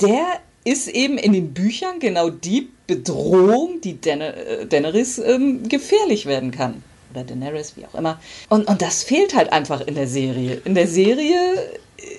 [0.00, 0.24] der
[0.64, 6.82] ist eben in den Büchern genau die Bedrohung, die äh, Daenerys ähm, gefährlich werden kann.
[7.12, 8.20] Oder Daenerys, wie auch immer.
[8.48, 10.60] Und, und das fehlt halt einfach in der Serie.
[10.64, 11.38] In der Serie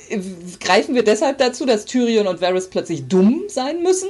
[0.10, 0.19] äh,
[0.60, 4.10] greifen wir deshalb dazu, dass Tyrion und Varys plötzlich dumm sein müssen,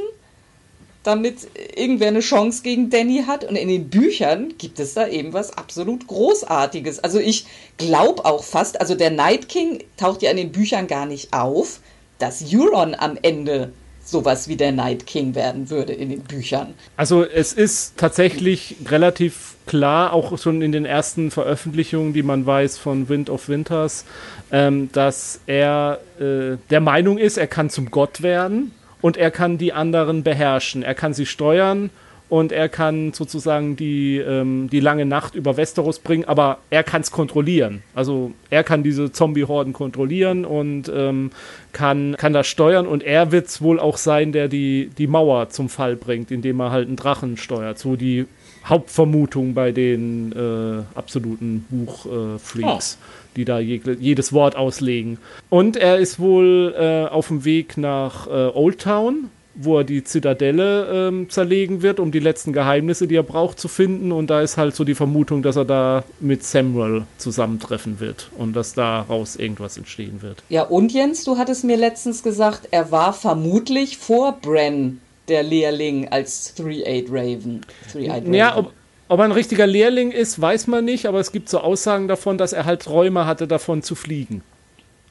[1.04, 3.44] damit irgendwer eine Chance gegen Danny hat.
[3.44, 7.00] Und in den Büchern gibt es da eben was absolut Großartiges.
[7.00, 7.46] Also ich
[7.78, 11.80] glaube auch fast, also der Night King taucht ja in den Büchern gar nicht auf,
[12.18, 13.74] dass Euron am Ende
[14.06, 16.76] sowas wie der Night King werden würde in den Büchern.
[16.96, 22.78] Also es ist tatsächlich relativ klar, auch schon in den ersten Veröffentlichungen, die man weiß
[22.78, 24.06] von Wind of Winters,
[24.52, 29.58] ähm, dass er äh, der Meinung ist, er kann zum Gott werden und er kann
[29.58, 30.84] die anderen beherrschen.
[30.84, 31.89] Er kann sie steuern
[32.30, 37.02] und er kann sozusagen die, ähm, die lange Nacht über Westeros bringen, aber er kann
[37.02, 37.84] es kontrollieren.
[37.94, 41.32] Also er kann diese Zombie-Horden kontrollieren und ähm,
[41.72, 45.50] kann, kann das steuern und er wird es wohl auch sein, der die, die Mauer
[45.50, 47.78] zum Fall bringt, indem er halt einen Drachen steuert.
[47.78, 48.26] So die
[48.66, 53.06] Hauptvermutung bei den äh, absoluten Buchfreaks, oh.
[53.36, 55.20] die da je, jedes Wort auslegen.
[55.50, 60.04] Und er ist wohl äh, auf dem Weg nach äh, Old Town wo er die
[60.04, 64.12] Zitadelle ähm, zerlegen wird, um die letzten Geheimnisse, die er braucht, zu finden.
[64.12, 68.54] Und da ist halt so die Vermutung, dass er da mit Samuel zusammentreffen wird und
[68.56, 70.44] dass daraus irgendwas entstehen wird.
[70.50, 76.10] Ja, und Jens, du hattest mir letztens gesagt, er war vermutlich vor Bren der Lehrling
[76.10, 77.62] als Three-Eyed Raven.
[77.91, 78.34] Three Raven.
[78.34, 78.74] Ja, ob,
[79.08, 82.38] ob er ein richtiger Lehrling ist, weiß man nicht, aber es gibt so Aussagen davon,
[82.38, 84.41] dass er halt Träume hatte, davon zu fliegen.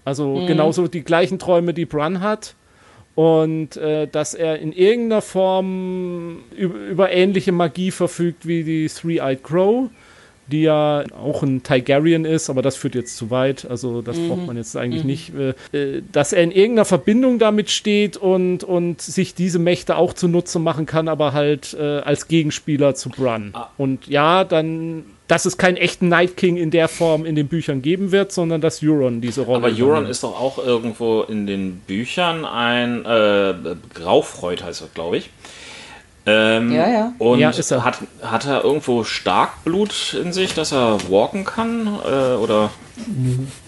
[0.04, 0.46] Also mhm.
[0.46, 2.54] genauso die gleichen Träume, die Bran hat
[3.14, 9.44] und äh, dass er in irgendeiner Form über, über, ähnliche Magie verfügt wie die Three-Eyed
[9.44, 9.88] Crow,
[10.48, 14.28] die ja auch ein Tigerian ist, aber das führt jetzt zu weit, also das mhm.
[14.28, 15.10] braucht man jetzt eigentlich mhm.
[15.10, 19.96] nicht, äh, äh, dass er in irgendeiner Verbindung damit steht und, und sich diese Mächte
[19.96, 23.50] auch zunutze machen kann, aber halt äh, als Gegenspieler zu Bran.
[23.52, 23.70] Ah.
[23.78, 27.80] Und ja, dann dass es keinen echten Night King in der Form in den Büchern
[27.80, 31.78] geben wird, sondern dass Euron diese Rolle Aber Euron ist doch auch irgendwo in den
[31.78, 33.54] Büchern ein äh,
[33.94, 35.30] Graufreud heißt er, glaube ich.
[36.26, 37.12] Ähm, ja, ja.
[37.18, 37.84] Und ja, er.
[37.84, 41.86] Hat, hat er irgendwo Starkblut in sich, dass er walken kann?
[41.86, 42.70] Äh, oder?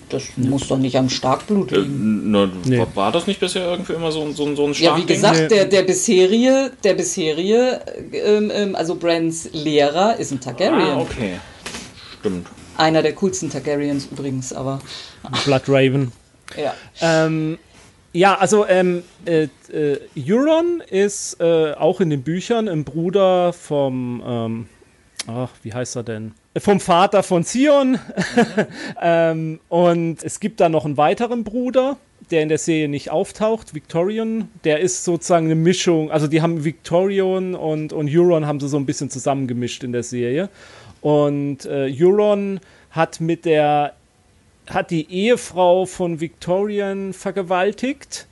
[0.08, 2.34] Das muss doch nicht am Starkblut äh, liegen.
[2.34, 2.86] Äh, ne, nee.
[2.94, 5.48] War das nicht bisher irgendwie immer so, so, so ein Stark Ja, wie gesagt, nee.
[5.48, 7.80] der, der bisherige, der bisherige,
[8.12, 10.98] ähm, ähm, also Brands Lehrer ist ein Targaryen.
[10.98, 11.40] Ah, okay.
[12.20, 12.46] Stimmt.
[12.76, 14.80] Einer der coolsten Targaryens übrigens, aber.
[15.44, 16.12] Blood Raven.
[16.56, 16.74] Ja.
[17.00, 17.58] Ähm,
[18.12, 24.22] ja, also ähm, äh, äh, Euron ist äh, auch in den Büchern ein Bruder vom,
[24.24, 24.68] ähm,
[25.26, 26.32] ach, wie heißt er denn?
[26.58, 27.98] Vom Vater von Zion.
[29.02, 31.96] ähm, und es gibt da noch einen weiteren Bruder,
[32.30, 34.48] der in der Serie nicht auftaucht, Victorian.
[34.64, 38.76] Der ist sozusagen eine Mischung, also die haben Victorian und, und Euron haben sie so
[38.76, 40.48] ein bisschen zusammengemischt in der Serie.
[41.00, 43.94] Und äh, Euron hat mit der,
[44.68, 48.26] hat die Ehefrau von Victorian vergewaltigt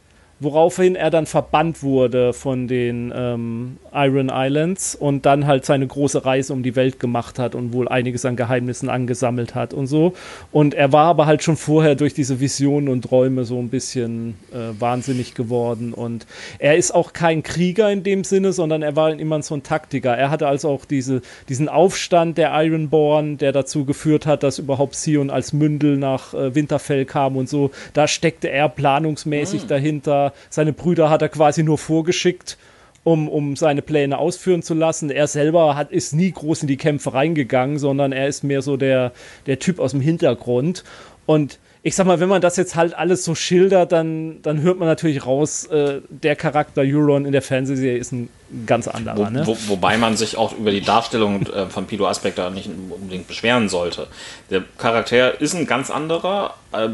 [0.44, 6.24] woraufhin er dann verbannt wurde von den ähm, Iron Islands und dann halt seine große
[6.24, 10.14] Reise um die Welt gemacht hat und wohl einiges an Geheimnissen angesammelt hat und so.
[10.52, 14.36] Und er war aber halt schon vorher durch diese Visionen und Träume so ein bisschen
[14.52, 15.94] äh, wahnsinnig geworden.
[15.94, 16.26] Und
[16.58, 20.16] er ist auch kein Krieger in dem Sinne, sondern er war immer so ein Taktiker.
[20.16, 24.94] Er hatte also auch diese, diesen Aufstand der Ironborn, der dazu geführt hat, dass überhaupt
[24.94, 27.70] Sion als Mündel nach äh, Winterfell kam und so.
[27.94, 29.68] Da steckte er planungsmäßig mhm.
[29.68, 32.58] dahinter seine Brüder hat er quasi nur vorgeschickt,
[33.04, 35.10] um, um seine Pläne ausführen zu lassen.
[35.10, 38.76] Er selber hat, ist nie groß in die Kämpfe reingegangen, sondern er ist mehr so
[38.76, 39.12] der,
[39.46, 40.84] der Typ aus dem Hintergrund.
[41.26, 44.78] Und ich sag mal, wenn man das jetzt halt alles so schildert, dann, dann hört
[44.78, 48.30] man natürlich raus, äh, der Charakter Euron in der Fernsehserie ist ein
[48.64, 49.18] ganz anderer.
[49.18, 49.46] Wo, ne?
[49.46, 53.68] wo, wobei man sich auch über die Darstellung äh, von Pilo Aspector nicht unbedingt beschweren
[53.68, 54.06] sollte.
[54.48, 56.88] Der Charakter ist ein ganz anderer, äh,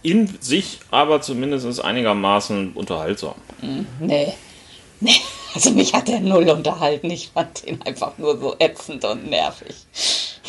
[0.00, 3.34] in sich aber zumindest einigermaßen unterhaltsam.
[3.60, 4.32] Hm, nee.
[5.00, 5.20] Nee,
[5.54, 7.10] also mich hat er null unterhalten.
[7.10, 9.74] Ich fand den einfach nur so ätzend und nervig.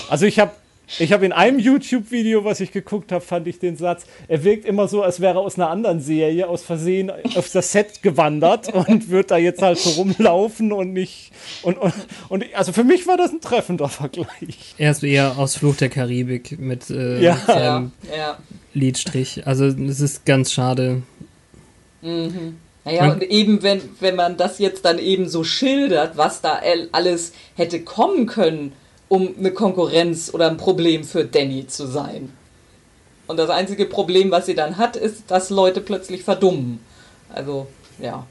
[0.10, 0.52] Also ich habe
[1.00, 4.66] Ich habe in einem YouTube-Video, was ich geguckt habe, fand ich den Satz, er wirkt
[4.66, 8.72] immer so, als wäre er aus einer anderen Serie aus Versehen auf das Set gewandert
[8.88, 11.32] und wird da jetzt halt so rumlaufen und nicht.
[11.64, 11.94] Und, und,
[12.30, 14.76] und also für mich war das ein treffender Vergleich.
[14.78, 17.38] Er ist eher aus Fluch der Karibik mit äh, Ja.
[17.38, 18.38] seinem Ja, ja.
[18.74, 19.46] Lidstrich.
[19.48, 21.02] Also es ist ganz schade.
[22.86, 26.60] Naja, und eben, wenn, wenn man das jetzt dann eben so schildert, was da
[26.92, 28.74] alles hätte kommen können,
[29.14, 32.34] um eine Konkurrenz oder ein Problem für Danny zu sein.
[33.28, 36.80] Und das einzige Problem, was sie dann hat, ist, dass Leute plötzlich verdummen.
[37.32, 37.68] Also,
[38.00, 38.26] ja.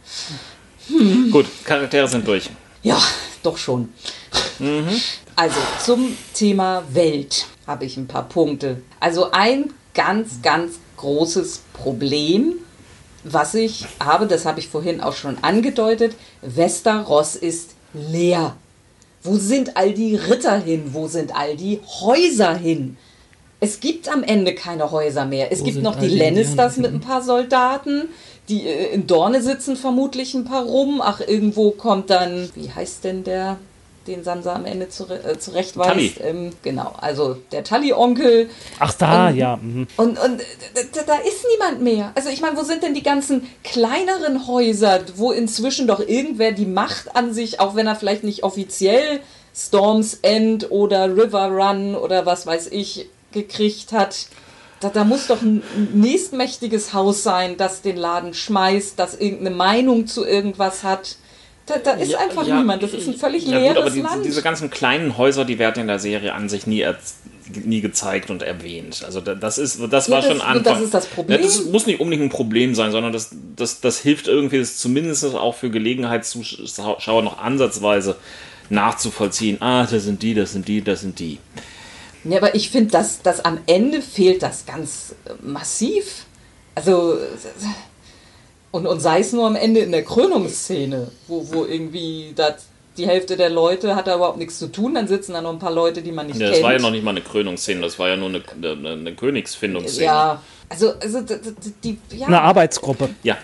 [1.30, 2.50] Gut, Charaktere sind durch.
[2.82, 3.00] Ja,
[3.44, 3.90] doch schon.
[5.36, 8.82] Also zum Thema Welt habe ich ein paar Punkte.
[8.98, 12.54] Also ein ganz, ganz großes Problem,
[13.22, 18.56] was ich habe, das habe ich vorhin auch schon angedeutet, Westeros ist leer.
[19.22, 20.90] Wo sind all die Ritter hin?
[20.92, 22.96] Wo sind all die Häuser hin?
[23.60, 25.52] Es gibt am Ende keine Häuser mehr.
[25.52, 28.08] Es Wo gibt noch die Lannisters mit ein paar Soldaten.
[28.48, 31.00] Die äh, in Dorne sitzen vermutlich ein paar rum.
[31.00, 33.58] Ach, irgendwo kommt dann, wie heißt denn der,
[34.06, 36.20] den Sansa am Ende zure äh, zurechtweist?
[36.20, 38.48] Ähm, genau, also der Tully-Onkel.
[38.78, 39.56] Ach da, Und- ja.
[39.56, 39.86] Mhm.
[39.96, 40.40] Und, und
[40.74, 42.12] da, da ist niemand mehr.
[42.14, 46.66] Also ich meine, wo sind denn die ganzen kleineren Häuser, wo inzwischen doch irgendwer die
[46.66, 49.20] Macht an sich, auch wenn er vielleicht nicht offiziell
[49.54, 54.26] Storm's End oder River Run oder was weiß ich gekriegt hat.
[54.80, 55.62] Da, da muss doch ein
[55.94, 61.16] nächstmächtiges Haus sein, das den Laden schmeißt, das irgendeine Meinung zu irgendwas hat.
[61.66, 62.82] Da, da ist Ja, einfach ja, niemand.
[62.82, 64.24] Das ist ein völlig ja, leeres gut, aber die, Land.
[64.24, 66.84] diese ganzen kleinen Häuser, die werden in der Serie an sich nie,
[67.64, 69.02] nie gezeigt und erwähnt.
[69.04, 70.82] Also da- das ist, das Ja, war das- schon das Anfang.
[70.82, 71.40] ist das Problem.
[71.40, 75.24] Das muss nicht unbedingt ein Problem sein, sondern das, das, das hilft irgendwie, das zumindest
[75.24, 78.16] auch für Gelegenheitszuschauer noch ansatzweise
[78.70, 79.60] nachzuvollziehen.
[79.60, 81.38] Ah, das sind die, das sind die, das sind die.
[82.24, 86.24] Ja, aber ich finde, dass, dass am Ende fehlt das ganz massiv.
[86.74, 87.18] Also,
[88.72, 92.54] und, und sei es nur am Ende in der Krönungsszene, wo, wo irgendwie das,
[92.96, 95.58] die Hälfte der Leute hat da überhaupt nichts zu tun, dann sitzen da noch ein
[95.58, 96.56] paar Leute, die man nicht Ja, kennt.
[96.56, 99.14] das war ja noch nicht mal eine Krönungsszene, das war ja nur eine, eine, eine
[99.14, 100.04] Königsfindungsszene.
[100.06, 101.72] Ja, also, also d- d-
[102.10, 102.26] die, ja.
[102.26, 103.10] Eine Arbeitsgruppe.
[103.22, 103.36] Ja,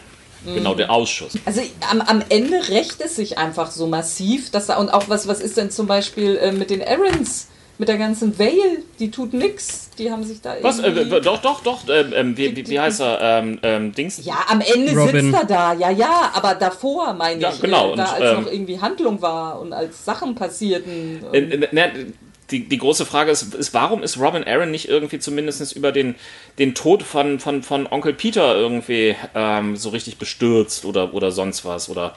[0.44, 1.32] genau, der Ausschuss.
[1.44, 1.60] Also
[1.90, 5.40] am, am Ende rächt es sich einfach so massiv, dass da, und auch was, was
[5.40, 9.90] ist denn zum Beispiel äh, mit den Errands, mit der ganzen Vale, die tut nix,
[9.98, 10.80] die haben sich da Was?
[10.80, 11.16] irgendwie...
[11.16, 11.82] Äh, doch, doch, doch.
[11.88, 13.20] Ähm, ähm, wie, wie, wie heißt er?
[13.20, 14.24] Ähm, ähm, Dings?
[14.24, 15.26] Ja, am Ende Robin.
[15.26, 18.38] sitzt er da, ja, ja, aber davor meine Ja, ich, genau, äh, da und, als
[18.38, 21.24] ähm, noch irgendwie Handlung war und als Sachen passierten.
[21.32, 22.12] Äh, äh, ne,
[22.50, 26.16] die, die große Frage ist, ist, warum ist Robin Aaron nicht irgendwie zumindest über den,
[26.58, 31.64] den Tod von, von, von Onkel Peter irgendwie ähm, so richtig bestürzt oder, oder sonst
[31.64, 31.88] was?
[31.88, 32.14] Oder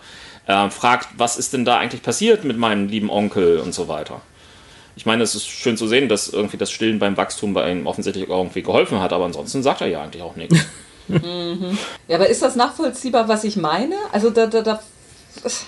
[0.48, 4.22] ähm, fragt, was ist denn da eigentlich passiert mit meinem lieben Onkel und so weiter?
[4.96, 7.88] Ich meine, es ist schön zu sehen, dass irgendwie das Stillen beim Wachstum bei ihm
[7.88, 10.58] offensichtlich irgendwie geholfen hat, aber ansonsten sagt er ja eigentlich auch nichts.
[12.08, 13.96] Ja, aber ist das nachvollziehbar, was ich meine?
[14.14, 14.82] Also da, da, da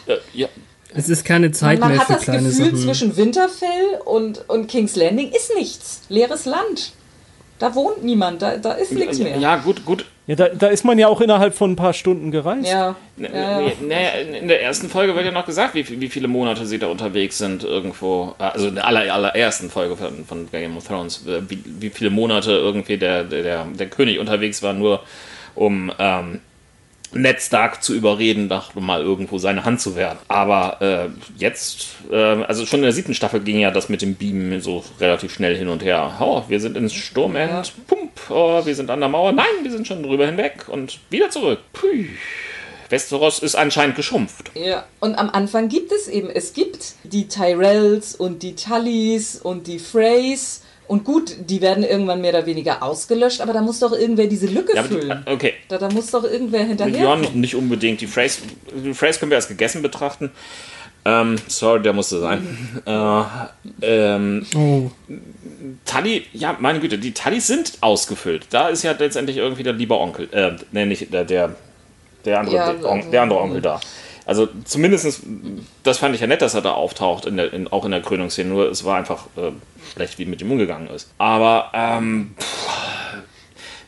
[0.06, 0.48] äh, ja,
[0.94, 2.78] Es ist keine Zeit man mehr hat für das kleine Gefühl, Sachen.
[2.78, 6.02] zwischen Winterfell und, und King's Landing ist nichts.
[6.08, 6.94] Leeres Land.
[7.60, 9.38] Da wohnt niemand, da, da ist nichts mehr.
[9.38, 10.06] ja, gut, gut.
[10.26, 12.70] Ja, da, da ist man ja auch innerhalb von ein paar Stunden gereist.
[13.18, 13.28] Ja,
[13.82, 16.80] Naja, in- in der ersten Folge wird ja noch gesagt, wie, wie viele Monate sie
[16.80, 18.34] da unterwegs sind irgendwo.
[18.38, 22.10] Also in der aller, allerersten Folge von, von Game of Thrones, äh, wie, wie viele
[22.10, 25.02] Monate irgendwie der, der, der, der König unterwegs war, nur
[25.56, 26.40] um ähm,
[27.14, 30.20] Ned Stark zu überreden, doch mal irgendwo seine Hand zu werden.
[30.28, 34.16] Aber äh, jetzt, äh, also schon in der siebten Staffel ging ja das mit dem
[34.16, 36.18] Beamen so relativ schnell hin und her.
[36.20, 39.88] Oh, wir sind ins Sturmend, pump, oh, wir sind an der Mauer, nein, wir sind
[39.88, 41.60] schon drüber hinweg und wieder zurück.
[41.74, 42.06] Puh.
[42.90, 44.52] Westeros ist anscheinend geschrumpft.
[44.54, 49.68] Ja, und am Anfang gibt es eben, es gibt die Tyrells und die Tullys und
[49.68, 50.62] die Freys.
[50.88, 54.48] Und gut, die werden irgendwann mehr oder weniger ausgelöscht, aber da muss doch irgendwer diese
[54.48, 55.24] Lücke Ja, aber die, füllen.
[55.26, 57.04] okay, Da, da muss doch irgendwer hinterher.
[57.04, 58.02] ja, nicht, nicht unbedingt.
[58.02, 58.40] Die Phrase,
[58.76, 60.32] die Phrase können wir als gegessen betrachten.
[61.06, 62.82] Ähm, sorry, der musste sein.
[62.86, 63.22] äh,
[63.82, 64.92] ähm, Oh,
[65.86, 68.48] Tully, ja, meine Güte, die Tullys sind ausgefüllt.
[68.52, 71.56] Da ist ja letztendlich irgendwie der liebe Onkel, äh, nee, nicht der, der,
[72.26, 73.82] der, andere, Ja, der, On- der andere Onkel da.
[74.26, 75.22] Also zumindest,
[75.84, 78.02] das fand ich ja nett, dass er da auftaucht, in der, in, auch in der
[78.02, 79.52] Krönungsszene, nur es war einfach äh,
[79.94, 81.12] schlecht, wie mit ihm umgegangen ist.
[81.18, 82.68] Aber ähm, pff,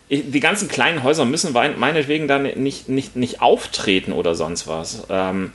[0.10, 5.04] die ganzen kleinen Häuser müssen meinetwegen dann nicht, nicht, nicht auftreten oder sonst was.
[5.10, 5.52] Ähm,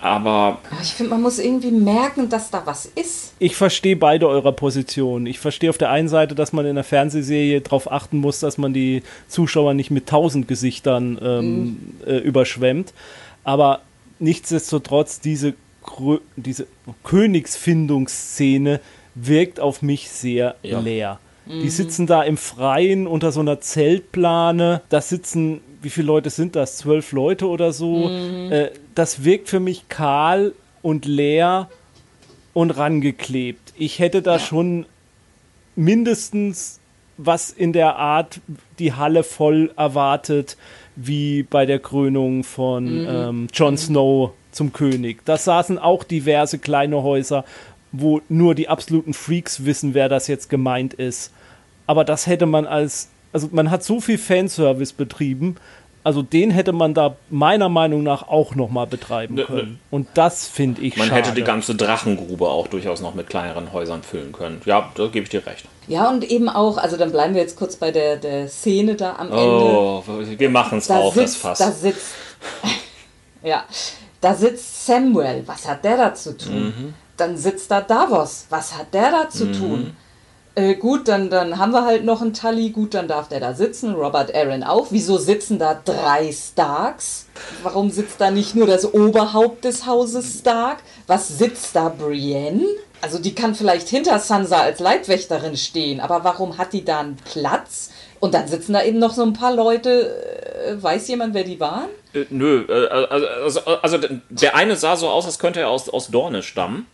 [0.00, 3.34] aber ich finde, man muss irgendwie merken, dass da was ist.
[3.40, 5.26] Ich verstehe beide eurer Positionen.
[5.26, 8.58] Ich verstehe auf der einen Seite, dass man in der Fernsehserie darauf achten muss, dass
[8.58, 11.76] man die Zuschauer nicht mit tausend Gesichtern ähm,
[12.06, 12.94] äh, überschwemmt.
[13.42, 13.80] Aber
[14.18, 15.54] nichtsdestotrotz, diese,
[16.36, 16.66] diese
[17.04, 18.80] Königsfindungsszene
[19.14, 20.80] wirkt auf mich sehr Ja.
[20.80, 21.18] leer.
[21.46, 24.82] Die sitzen da im Freien unter so einer Zeltplane.
[24.90, 26.76] Da sitzen, wie viele Leute sind das?
[26.76, 28.10] Zwölf Leute oder so.
[28.10, 30.52] Äh, das wirkt für mich kahl
[30.82, 31.70] und leer
[32.52, 33.72] und rangeklebt.
[33.78, 34.84] Ich hätte da schon
[35.74, 36.80] mindestens
[37.16, 38.40] was in der Art
[38.78, 40.56] die Halle voll erwartet,
[41.00, 45.24] wie bei der Krönung von ähm, Jon Snow zum König.
[45.24, 47.44] Da saßen auch diverse kleine Häuser,
[47.92, 51.32] wo nur die absoluten Freaks wissen, wer das jetzt gemeint ist.
[51.86, 55.56] Aber das hätte man als, also man hat so viel Fanservice betrieben,
[56.08, 59.46] also den hätte man da meiner Meinung nach auch nochmal betreiben Nö, nö.
[59.46, 59.80] können.
[59.90, 61.20] Und das finde ich Man schade.
[61.20, 64.62] hätte die ganze Drachengrube auch durchaus noch mit kleineren Häusern füllen können.
[64.64, 65.66] Ja, da gebe ich dir recht.
[65.86, 69.16] Ja, und eben auch, also dann bleiben wir jetzt kurz bei der, der Szene da
[69.16, 69.38] am Ende.
[69.42, 71.58] Oh, wir machen es da auf, das sitzt, Fass.
[71.58, 72.06] da sitzt,
[73.42, 73.64] ja,
[74.22, 76.64] da sitzt Samuel, was hat der da zu tun?
[76.74, 76.94] Mhm.
[77.18, 79.94] Dann sitzt da Davos, was hat der da zu tun?
[80.58, 83.54] Äh, gut, dann, dann haben wir halt noch einen Tully, gut, dann darf der da
[83.54, 84.88] sitzen, Robert Aaron auch.
[84.90, 87.26] Wieso sitzen da drei Starks?
[87.62, 90.78] Warum sitzt da nicht nur das Oberhaupt des Hauses Stark?
[91.06, 92.64] Was sitzt da Brienne?
[93.00, 97.18] Also die kann vielleicht hinter Sansa als Leibwächterin stehen, aber warum hat die da einen
[97.18, 97.90] Platz?
[98.18, 100.10] Und dann sitzen da eben noch so ein paar Leute,
[100.66, 101.88] äh, weiß jemand, wer die waren?
[102.12, 103.98] Äh, nö, äh, also, also, also
[104.28, 106.88] der eine sah so aus, als könnte er aus, aus Dorne stammen.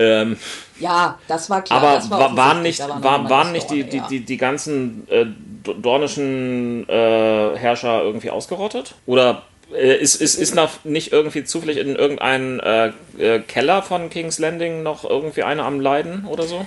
[0.00, 0.36] Ähm,
[0.80, 1.82] Ja, das war klar.
[1.82, 4.06] aber das war wa- waren nicht, war, waren aus nicht die, Dorne, die, ja.
[4.08, 5.26] die, die ganzen äh,
[5.62, 8.94] do- dornischen äh, Herrscher irgendwie ausgerottet?
[9.06, 9.42] Oder
[9.74, 14.38] äh, ist, ist, ist noch nicht irgendwie zufällig in irgendeinem äh, äh, Keller von King's
[14.38, 16.66] Landing noch irgendwie einer am Leiden oder so?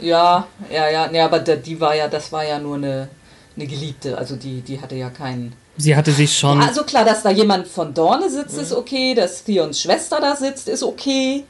[0.00, 3.08] Ja, ja, ja, nee, aber die war ja, das war ja nur eine,
[3.56, 5.52] eine Geliebte, also die, die hatte ja keinen.
[5.76, 6.60] Sie hatte sich schon.
[6.60, 10.68] Also klar, dass da jemand von Dorne sitzt, ist okay, dass Theons Schwester da sitzt,
[10.68, 11.44] ist okay.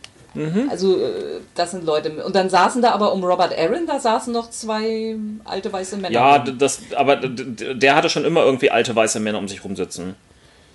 [0.71, 2.25] Also, äh, das sind Leute.
[2.25, 6.11] Und dann saßen da aber um Robert Aaron, da saßen noch zwei alte weiße Männer.
[6.15, 10.15] Ja, das, aber der hatte schon immer irgendwie alte weiße Männer um sich rumsitzen.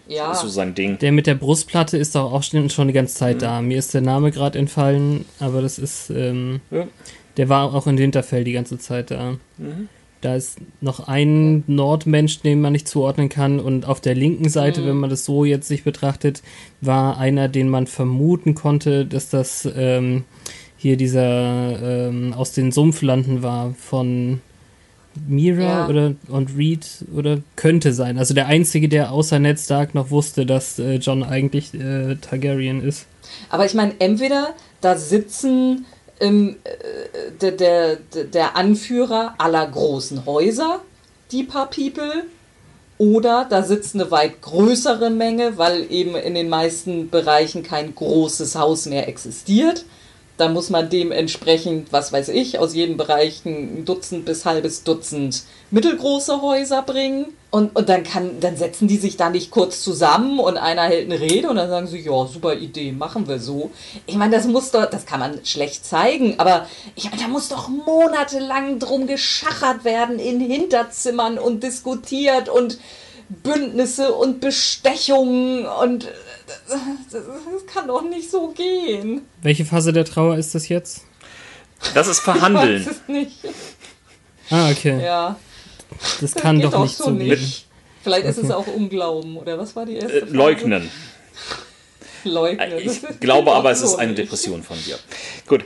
[0.07, 0.27] ja.
[0.27, 0.99] Das ist so sein Ding.
[0.99, 3.61] Der mit der Brustplatte ist doch auch schon, schon die ganze Zeit da.
[3.61, 6.09] Mir ist der Name gerade entfallen, aber das ist.
[6.09, 6.85] Ähm, Ja.
[7.37, 9.35] Der war auch in Winterfell die ganze Zeit da.
[10.21, 13.59] Da ist noch ein Nordmensch, den man nicht zuordnen kann.
[13.59, 16.41] Und auf der linken Seite, wenn man das so jetzt sich betrachtet,
[16.81, 20.23] war einer, den man vermuten konnte, dass das ähm,
[20.75, 24.41] hier dieser ähm, aus den Sumpflanden war von
[25.27, 25.87] Mira Ja.
[25.87, 28.17] oder und Reed oder könnte sein.
[28.17, 32.83] Also der einzige, der außer Ned Stark noch wusste, dass äh, John eigentlich äh, Targaryen
[32.83, 33.07] ist.
[33.49, 35.85] Aber ich meine, entweder da sitzen
[36.19, 37.95] ähm, äh, der, der,
[38.25, 40.81] der Anführer aller großen Häuser,
[41.31, 42.23] die paar People,
[42.97, 48.55] oder da sitzt eine weit größere Menge, weil eben in den meisten Bereichen kein großes
[48.55, 49.85] Haus mehr existiert.
[50.37, 55.43] Da muss man dementsprechend, was weiß ich, aus jedem Bereich ein Dutzend bis halbes Dutzend
[55.71, 57.27] mittelgroße Häuser bringen.
[57.49, 61.09] Und, und dann kann, dann setzen die sich da nicht kurz zusammen und einer hält
[61.09, 63.71] eine Rede und dann sagen sie, ja, super Idee, machen wir so.
[64.05, 67.47] Ich meine, das muss doch, das kann man schlecht zeigen, aber ich meine, da muss
[67.47, 72.77] doch monatelang drum geschachert werden in Hinterzimmern und diskutiert und
[73.29, 76.07] Bündnisse und Bestechungen und
[76.69, 76.79] das,
[77.11, 79.21] das kann doch nicht so gehen.
[79.41, 81.01] Welche Phase der Trauer ist das jetzt?
[81.93, 82.87] Das ist Ich weiß Verhandeln.
[82.89, 83.37] es nicht.
[84.49, 85.03] Ah, okay.
[85.03, 85.35] Ja,
[86.21, 87.29] Das kann geht doch nicht so so nicht.
[87.29, 87.51] gehen.
[88.03, 90.89] Vielleicht ist es auch Unglauben, oder was war die erste Äh, leugnen.
[92.23, 92.77] Leugnen.
[92.79, 94.13] Ich Das glaube aber, es ist eine.
[94.13, 94.97] Depression von dir.
[95.47, 95.63] Gut.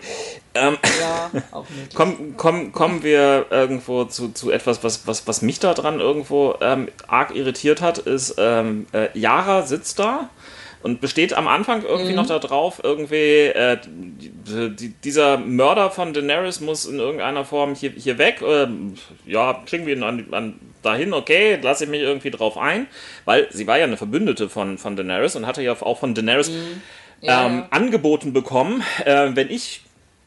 [0.54, 1.96] Ähm, Ja, auch nicht.
[1.96, 6.90] Komm, komm, kommen wir irgendwo zu, zu etwas, was, was, was mich daran irgendwo ähm,
[7.08, 10.30] arg irritiert hat, ist, ähm, äh, Yara sitzt da
[10.84, 16.60] und besteht am Anfang irgendwie noch darauf, irgendwie, äh, die, die, dieser Mörder von Daenerys
[16.60, 18.42] muss in irgendeiner Form hier, hier weg.
[18.46, 22.88] Ähm, ja, schicken wir ihn an, an, dahin, okay, lasse ich mich irgendwie drauf ein,
[23.26, 26.52] weil sie war ja eine Verbündete von, von Daenerys und hatte ja auch von Daenerys
[27.22, 29.82] Ja, ähm, angeboten bekommen, äh, wenn ich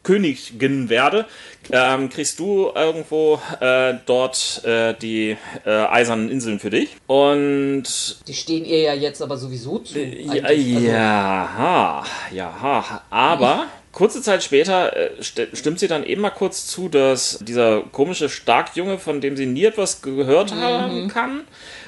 [0.04, 1.26] Königin werde,
[1.72, 5.36] ähm, kriegst du irgendwo äh, dort äh, die
[5.66, 6.90] äh, eisernen Inseln für dich.
[7.08, 7.84] Und
[8.28, 9.98] Die stehen ihr ja jetzt aber sowieso zu.
[9.98, 10.76] ja, eigentlich.
[10.76, 16.66] Also, ja, ja, aber kurze Zeit später äh, st stimmt sie dann eben mal kurz
[16.66, 21.42] zu, dass dieser komische Starkjunge, von dem sie nie etwas gehört haben kann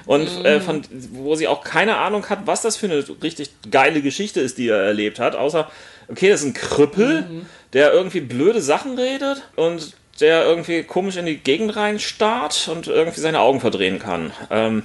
[0.07, 4.01] und äh, von wo sie auch keine Ahnung hat, was das für eine richtig geile
[4.03, 5.69] Geschichte ist, die er erlebt hat, außer
[6.09, 7.27] okay, das ist ein Krüppel,
[7.73, 13.21] der irgendwie blöde Sachen redet und der irgendwie komisch in die Gegend reinstarrt und irgendwie
[13.21, 14.33] seine Augen verdrehen kann.
[14.51, 14.83] Ähm,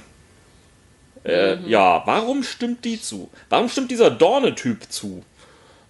[1.24, 3.30] äh, Ja, warum stimmt die zu?
[3.48, 5.24] Warum stimmt dieser Dorne-Typ zu?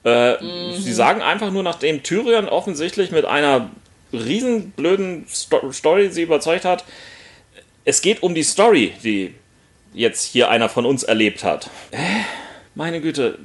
[0.05, 0.37] Äh,
[0.79, 3.71] Sie sagen einfach nur, nachdem Tyrion offensichtlich mit einer
[4.13, 6.85] riesenblöden Sto Story sie überzeugt hat.
[7.85, 9.35] Es geht um die Story, die
[9.95, 11.71] jetzt hier einer von uns erlebt hat.
[11.91, 11.99] Äh,
[12.75, 13.39] meine Güte,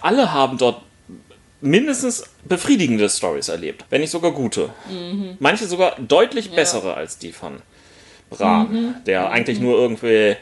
[0.00, 0.82] alle haben dort
[1.60, 4.70] mindestens befriedigende Stories erlebt, wenn nicht sogar gute.
[4.88, 5.36] Mhm.
[5.38, 6.54] Manche sogar deutlich ja.
[6.54, 7.62] bessere als die von
[8.30, 8.94] Bram, mhm.
[9.06, 10.36] der eigentlich nur irgendwie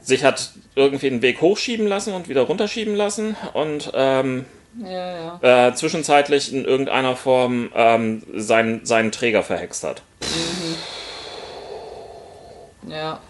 [0.00, 4.44] sich hat irgendwie einen Weg hochschieben lassen und wieder runterschieben lassen und ähm,
[4.82, 5.68] ja, ja.
[5.68, 10.02] Äh, zwischenzeitlich in irgendeiner Form ähm, seinen, seinen Träger verhext hat.
[10.22, 10.76] Mhm.
[12.92, 13.20] Ja.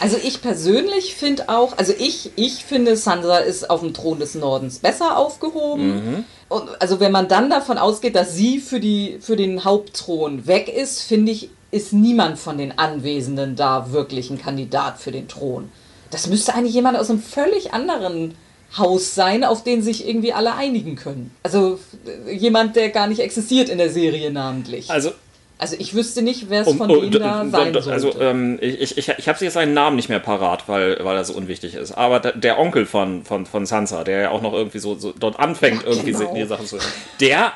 [0.00, 4.34] Also ich persönlich finde auch, also ich, ich finde, Sansa ist auf dem Thron des
[4.34, 5.94] Nordens besser aufgehoben.
[5.94, 6.24] Mhm.
[6.48, 10.68] Und also wenn man dann davon ausgeht, dass sie für, die, für den Hauptthron weg
[10.68, 15.70] ist, finde ich, ist niemand von den Anwesenden da wirklich ein Kandidat für den Thron.
[16.10, 18.34] Das müsste eigentlich jemand aus einem völlig anderen
[18.76, 21.34] Haus sein, auf den sich irgendwie alle einigen können.
[21.42, 21.78] Also
[22.30, 24.90] jemand, der gar nicht existiert in der Serie namentlich.
[24.90, 25.12] Also
[25.58, 27.90] also ich wüsste nicht, wer es von um, denen da sein sollte.
[27.90, 31.24] Also ähm, ich, ich, ich habe jetzt seinen Namen nicht mehr parat, weil, weil er
[31.24, 31.92] so unwichtig ist.
[31.92, 35.12] Aber der, der Onkel von, von, von Sansa, der ja auch noch irgendwie so, so
[35.18, 36.34] dort anfängt, ja, irgendwie genau.
[36.34, 37.52] die Sachen zu hören, der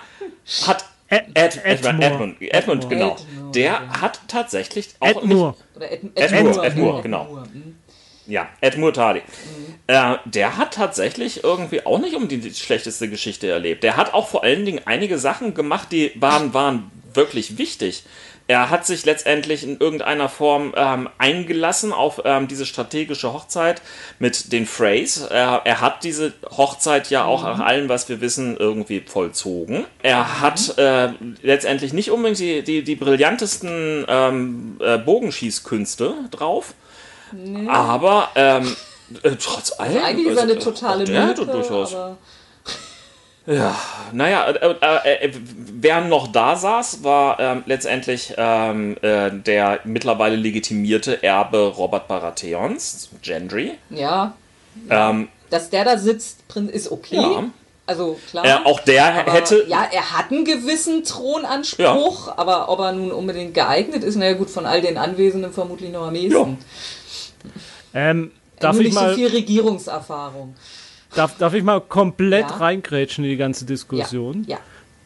[0.67, 3.17] hat Ed, Ed, Edmund, Edmund, Edmund, genau.
[3.17, 4.01] Edmund, der ja.
[4.01, 5.57] hat tatsächlich auch Edmund.
[5.75, 7.25] Oder Ed, Edmund, Edmund, Edmund, genau.
[7.53, 7.75] Mhm.
[8.27, 9.21] Ja, Ed Murtadi.
[9.21, 9.75] Mhm.
[9.89, 13.83] Äh, der hat tatsächlich irgendwie auch nicht um die, die, schlechteste Geschichte erlebt.
[13.83, 18.05] Der hat auch vor allen Dingen einige Sachen gemacht, die waren, waren wirklich wichtig.
[18.51, 23.81] Er hat sich letztendlich in irgendeiner Form ähm, eingelassen auf ähm, diese strategische Hochzeit
[24.19, 25.21] mit den Freys.
[25.21, 27.49] Er, er, hat diese Hochzeit ja auch mhm.
[27.49, 29.85] nach allem, was wir wissen, irgendwie vollzogen.
[30.03, 30.41] Er mhm.
[30.41, 31.11] hat äh,
[31.43, 36.75] letztendlich nicht unbedingt die, die, die brillantesten ähm, äh, Bogenschießkünste drauf.
[37.31, 37.69] Nee.
[37.69, 38.75] Aber ähm,
[39.23, 39.97] äh, trotz allem.
[39.97, 41.95] Also eigentlich ist er eine totale Mythe, durchaus.
[41.95, 42.19] Aber
[43.47, 43.75] ja,
[44.13, 50.37] naja, äh, äh, äh, wer noch da saß, war ähm, letztendlich ähm, äh, der mittlerweile
[50.37, 53.73] legitimierte Erbe Robert Baratheons, Gendry.
[53.89, 54.35] Ja.
[54.89, 57.17] Ähm, Dass der da sitzt, ist okay.
[57.17, 57.45] Ja.
[57.87, 58.45] Also klar.
[58.45, 59.65] Äh, auch der aber, hätte.
[59.67, 62.35] Ja, er hat einen gewissen Thronanspruch, ja.
[62.37, 66.07] aber ob er nun unbedingt geeignet ist, naja gut, von all den Anwesenden vermutlich noch
[66.07, 66.59] am ehesten.
[67.93, 68.11] Ja.
[68.11, 68.31] Ähm,
[68.61, 69.11] darf Nur ich nicht mal...
[69.11, 70.55] so viel Regierungserfahrung.
[71.15, 72.57] Darf, darf ich mal komplett ja.
[72.57, 74.45] reingrätschen in die ganze Diskussion?
[74.47, 74.57] Ja.
[74.57, 74.61] ja.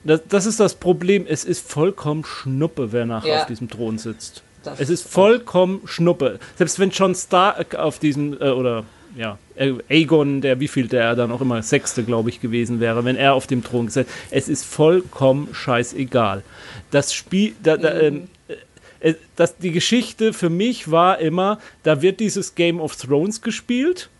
[0.05, 1.25] Das, das, ist das Problem.
[1.27, 3.41] Es ist vollkommen Schnuppe, wer nachher ja.
[3.41, 4.43] auf diesem Thron sitzt.
[4.63, 6.39] Das es ist vollkommen Schnuppe.
[6.57, 8.85] Selbst wenn John Stark auf diesem, äh, oder
[9.17, 13.17] ja, Aegon, der wie viel der dann auch immer Sechste, glaube ich, gewesen wäre, wenn
[13.17, 16.43] er auf dem Thron gesetzt Es ist vollkommen scheißegal.
[16.91, 22.03] Das Spiel, da, da, ähm, äh, äh, das, die Geschichte für mich war immer, da
[22.03, 24.11] wird dieses Game of Thrones gespielt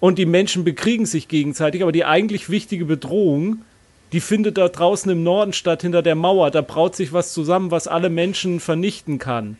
[0.00, 3.62] und die Menschen bekriegen sich gegenseitig, aber die eigentlich wichtige Bedrohung,
[4.12, 6.50] die findet da draußen im Norden statt, hinter der Mauer.
[6.50, 9.56] Da braut sich was zusammen, was alle Menschen vernichten kann.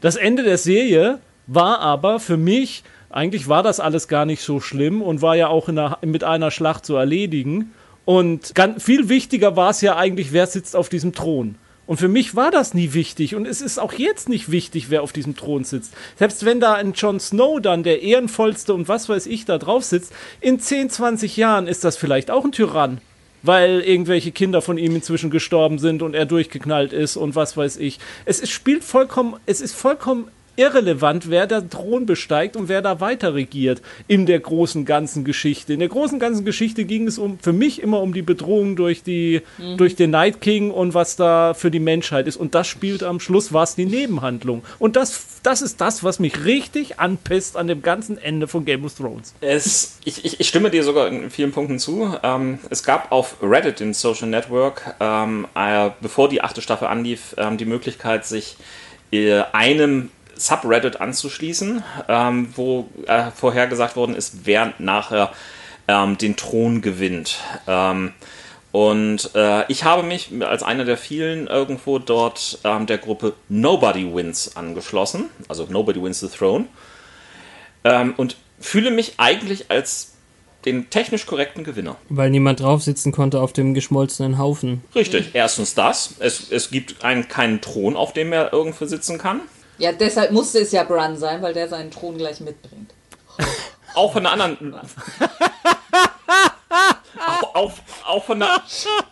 [0.00, 4.60] Das Ende der Serie war aber für mich, eigentlich war das alles gar nicht so
[4.60, 7.72] schlimm und war ja auch einer, mit einer Schlacht zu erledigen.
[8.04, 11.56] Und ganz, viel wichtiger war es ja eigentlich, wer sitzt auf diesem Thron.
[11.86, 15.02] Und für mich war das nie wichtig und es ist auch jetzt nicht wichtig, wer
[15.02, 15.94] auf diesem Thron sitzt.
[16.16, 19.84] Selbst wenn da ein Jon Snow dann, der ehrenvollste und was weiß ich, da drauf
[19.84, 23.00] sitzt, in 10, 20 Jahren ist das vielleicht auch ein Tyrann.
[23.42, 27.76] Weil irgendwelche Kinder von ihm inzwischen gestorben sind und er durchgeknallt ist und was weiß
[27.76, 28.00] ich.
[28.24, 33.00] Es, es spielt vollkommen, es ist vollkommen irrelevant, wer der Thron besteigt und wer da
[33.00, 35.72] weiter regiert in der großen ganzen Geschichte.
[35.72, 39.02] In der großen ganzen Geschichte ging es um für mich immer um die Bedrohung durch
[39.02, 39.76] die mhm.
[39.76, 43.20] durch den Night King und was da für die Menschheit ist und das spielt am
[43.20, 47.68] Schluss war es die Nebenhandlung und das das ist das, was mich richtig anpisst an
[47.68, 49.32] dem ganzen Ende von Game of Thrones.
[49.40, 52.16] Es, ich, ich, ich stimme dir sogar in vielen Punkten zu.
[52.24, 57.36] Ähm, es gab auf Reddit, im Social Network, ähm, äh, bevor die achte Staffel anlief,
[57.38, 58.56] ähm, die Möglichkeit, sich
[59.12, 65.32] äh, einem Subreddit anzuschließen, ähm, wo äh, vorhergesagt worden ist, wer nachher
[65.88, 67.38] ähm, den Thron gewinnt.
[67.66, 68.12] Ähm,
[68.72, 74.14] und äh, ich habe mich als einer der vielen irgendwo dort ähm, der Gruppe Nobody
[74.14, 76.66] Wins angeschlossen, also Nobody Wins the Throne,
[77.84, 80.12] ähm, und fühle mich eigentlich als
[80.66, 81.96] den technisch korrekten Gewinner.
[82.08, 84.82] Weil niemand drauf sitzen konnte auf dem geschmolzenen Haufen.
[84.94, 86.16] Richtig, erstens das.
[86.18, 89.40] Es, es gibt einen, keinen Thron, auf dem er irgendwo sitzen kann.
[89.78, 92.92] Ja, deshalb musste es ja Bran sein, weil der seinen Thron gleich mitbringt.
[93.94, 94.80] Auch von einer anderen.
[97.56, 97.72] auch,
[98.06, 98.62] auch, von der,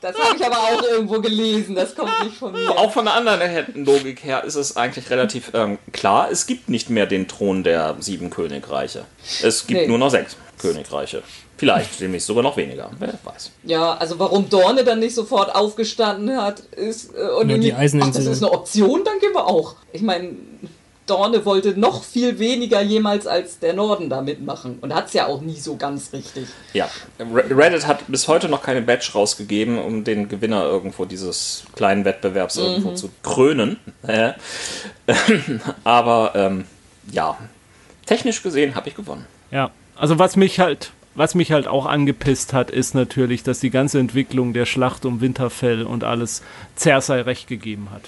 [0.01, 1.75] Das habe ich aber auch irgendwo gelesen.
[1.75, 2.71] Das kommt nicht von mir.
[2.71, 6.91] auch von der anderen Logik her ist es eigentlich relativ ähm, klar, es gibt nicht
[6.91, 9.05] mehr den Thron der sieben Königreiche.
[9.43, 9.87] Es gibt Nee.
[9.89, 11.23] nur noch sechs Königreiche.
[11.57, 13.53] Vielleicht demnächst sogar noch weniger, wer weiß.
[13.63, 18.11] Ja, also warum Dorne dann nicht sofort aufgestanden hat, ist äh, und Nur die Eiseninsel.
[18.11, 19.77] ach, das ist eine Option, dann gehen wir auch.
[19.93, 20.31] Ich meine,
[21.07, 25.27] Dorne wollte noch viel weniger jemals als der Norden da mitmachen und hat es ja
[25.27, 26.47] auch nie so ganz richtig.
[26.73, 26.89] Ja,
[27.19, 32.05] Re- Reddit hat bis heute noch keine Badge rausgegeben, um den Gewinner irgendwo dieses kleinen
[32.07, 33.79] Wettbewerbs irgendwo zu krönen.
[34.07, 34.33] Äh,
[35.85, 36.65] Aber ähm,
[37.13, 37.37] ja,
[38.07, 39.27] technisch gesehen habe ich gewonnen.
[39.51, 43.71] Ja, also was mich halt, was mich halt auch angepisst hat, ist natürlich, dass die
[43.71, 46.43] ganze Entwicklung der Schlacht um Winterfell und alles
[46.77, 48.03] Cersei recht gegeben hat.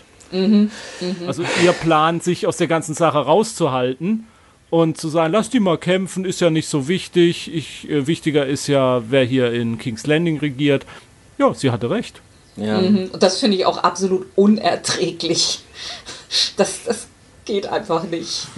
[1.26, 4.26] Also ihr Plan, sich aus der ganzen Sache rauszuhalten
[4.70, 7.54] und zu sagen, lass die mal kämpfen, ist ja nicht so wichtig.
[7.54, 10.84] Ich, äh, wichtiger ist ja, wer hier in King's Landing regiert.
[11.38, 12.20] Ja, sie hatte recht.
[12.56, 12.78] Ja.
[12.78, 15.60] Und das finde ich auch absolut unerträglich.
[16.56, 17.06] Das, das
[17.44, 18.48] geht einfach nicht.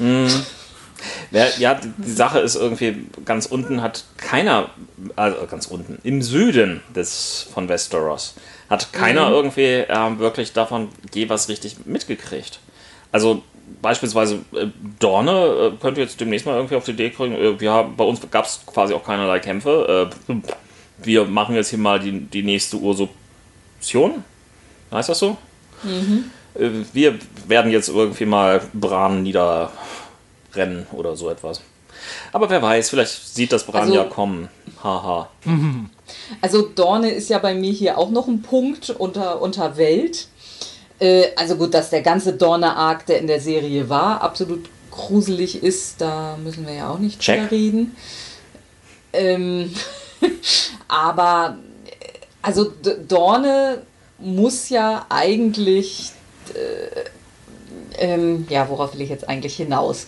[1.31, 4.71] Wer, ja, die, die Sache ist irgendwie, ganz unten hat keiner,
[5.17, 8.35] also ganz unten, im Süden des von Westeros,
[8.69, 12.61] hat keiner irgendwie ähm, wirklich davon je was richtig mitgekriegt.
[13.13, 13.43] Also
[13.81, 14.67] beispielsweise äh,
[14.99, 15.33] Dorne
[15.73, 18.45] äh, könnte jetzt demnächst mal irgendwie auf die Idee kriegen, äh, ja, bei uns gab
[18.45, 20.11] es quasi auch keinerlei Kämpfe.
[20.29, 20.35] Äh,
[20.99, 24.25] wir machen jetzt hier mal die, die nächste Usurpation.
[24.91, 25.37] Heißt das so?
[26.55, 31.63] Äh, wir werden jetzt irgendwie mal Bran niederrennen oder so etwas.
[32.33, 34.49] Aber wer weiß, vielleicht sieht das Bran Also- ja kommen.
[34.83, 35.29] Haha.
[36.41, 40.29] Also Dorne ist ja bei mir hier auch noch ein Punkt unter, unter Welt.
[41.01, 46.01] Äh, also gut, dass der ganze Dorne-Arc, der in der Serie war, absolut gruselig ist,
[46.01, 47.41] da müssen wir ja auch nicht Check.
[47.41, 47.97] drüber reden.
[49.13, 49.75] Ähm,
[50.89, 51.91] aber äh,
[52.43, 53.83] also D Dorne
[54.19, 56.13] muss ja eigentlich,
[56.55, 60.07] äh, ähm, ja, worauf will ich jetzt eigentlich hinaus?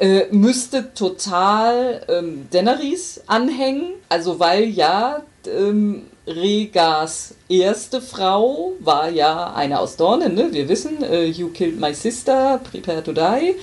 [0.00, 9.52] Äh, müsste total ähm, Daenerys anhängen, also weil ja ähm, Regas erste Frau war ja
[9.52, 10.48] eine aus Dorne, ne?
[10.52, 13.56] Wir wissen, äh, You killed my sister, prepare to die.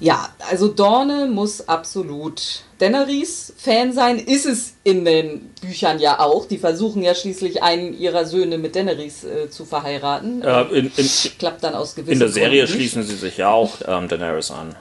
[0.00, 6.46] Ja, also Dorne muss absolut Daenerys Fan sein, ist es in den Büchern ja auch.
[6.46, 10.42] Die versuchen ja schließlich einen ihrer Söhne mit Daenerys äh, zu verheiraten.
[10.42, 13.72] Äh, in, in, Klappt dann aus gewissen in der Serie schließen sie sich ja auch
[13.86, 14.76] ähm, Daenerys an.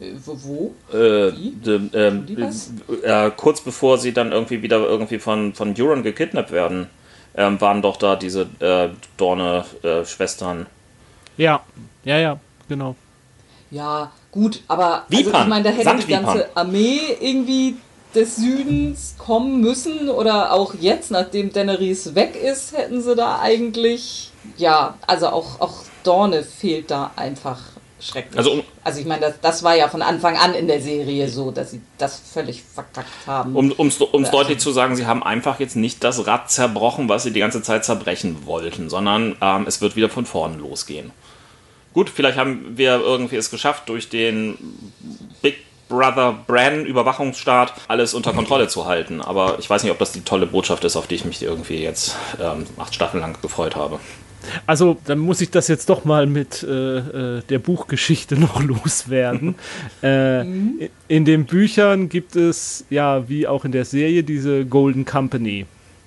[0.00, 0.38] Äh, Wo?
[0.42, 0.96] wo?
[0.96, 1.50] Äh, Wie?
[1.50, 2.70] de, ähm, Die was?
[3.02, 6.88] äh, kurz bevor sie dann irgendwie wieder irgendwie von, von Euron gekidnappt werden,
[7.36, 10.66] ähm, waren doch da diese äh, Dorne-Schwestern.
[11.36, 11.60] Ja,
[12.04, 12.94] ja, ja, genau.
[13.70, 17.76] Ja, gut, aber also ich meine, da hätte die ganze Armee irgendwie
[18.14, 24.32] des Südens kommen müssen oder auch jetzt, nachdem Daenerys weg ist, hätten sie da eigentlich,
[24.56, 27.60] ja, also auch, auch Dorne fehlt da einfach
[28.00, 28.36] schrecklich.
[28.38, 31.28] Also um- also ich meine, das, das war ja von Anfang an in der Serie
[31.28, 33.54] so, dass sie das völlig verkackt haben.
[33.56, 34.06] Um es Ja.
[34.30, 37.62] deutlich zu sagen, sie haben einfach jetzt nicht das Rad zerbrochen, was sie die ganze
[37.62, 41.10] Zeit zerbrechen wollten, sondern ähm, es wird wieder von vorne losgehen.
[41.94, 44.56] Gut, vielleicht haben wir irgendwie es geschafft, durch den
[45.42, 45.56] Big
[45.88, 49.22] Brother Bran Überwachungsstaat alles unter Kontrolle zu halten.
[49.22, 51.78] Aber ich weiß nicht, ob das die tolle Botschaft ist, auf die ich mich irgendwie
[51.82, 53.98] jetzt ähm, acht Staffeln lang gefreut habe.
[54.66, 56.98] Also, dann muss ich das jetzt doch mal mit äh,
[57.38, 59.54] äh, der Buchgeschichte noch loswerden.
[60.02, 65.04] äh, in, in den Büchern gibt es, ja, wie auch in der Serie, diese Golden
[65.04, 65.66] Company,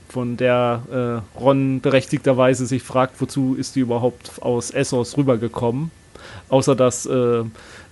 [0.10, 5.92] von der äh, Ron berechtigterweise sich fragt, wozu ist die überhaupt aus Essos rübergekommen.
[6.50, 7.44] Außer dass äh,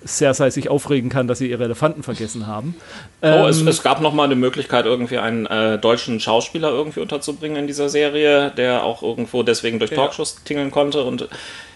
[0.05, 2.75] Cersei sich aufregen kann, dass sie ihre Elefanten vergessen haben.
[3.21, 7.01] Oh, es, Ähm, es gab noch mal eine Möglichkeit, irgendwie einen äh, deutschen Schauspieler irgendwie
[7.01, 9.97] unterzubringen in dieser Serie, der auch irgendwo deswegen durch Ja.
[9.97, 11.27] Talkshows tingeln konnte und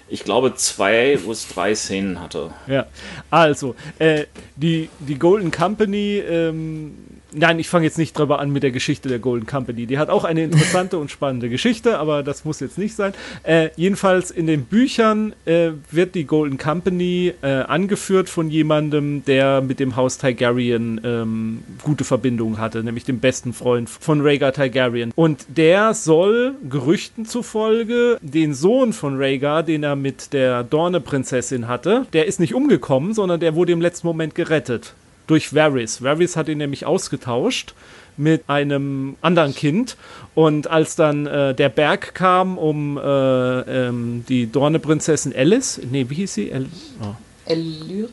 [0.09, 2.51] ich glaube zwei bis drei Szenen hatte.
[2.67, 2.85] Ja,
[3.29, 6.95] also, äh, die, die Golden Company, ähm,
[7.35, 9.85] nein, ich fange jetzt nicht drüber an mit der Geschichte der Golden Company.
[9.85, 13.13] Die hat auch eine interessante und spannende Geschichte, aber das muss jetzt nicht sein.
[13.43, 19.61] Äh, jedenfalls in den Büchern äh, wird die Golden Company äh, angeführt von jemandem, der
[19.61, 25.11] mit dem Haus Targaryen ähm, gute Verbindungen hatte, nämlich dem besten Freund von Rhaegar Targaryen.
[25.15, 32.05] Und der soll Gerüchten zufolge den Sohn von Rhaegar, den er mit der Dorne-Prinzessin hatte,
[32.13, 34.93] der ist nicht umgekommen, sondern der wurde im letzten Moment gerettet.
[35.27, 36.01] Durch Varys.
[36.03, 37.73] Varys hat ihn nämlich ausgetauscht
[38.17, 39.97] mit einem anderen Kind.
[40.35, 46.15] Und als dann äh, der Berg kam, um äh, ähm, die Dorne-Prinzessin Alice, nee, wie
[46.15, 46.51] hieß sie?
[46.51, 46.67] El
[47.01, 47.15] oh.
[47.51, 48.07] Illyria?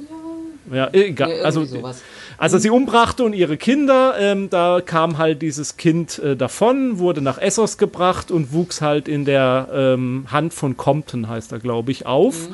[0.72, 1.30] Ja, egal.
[1.30, 2.02] Ja, also, sowas.
[2.38, 7.22] also sie umbrachte und ihre Kinder, ähm, da kam halt dieses Kind äh, davon, wurde
[7.22, 11.90] nach Essos gebracht und wuchs halt in der ähm, Hand von Compton, heißt er, glaube
[11.90, 12.48] ich, auf.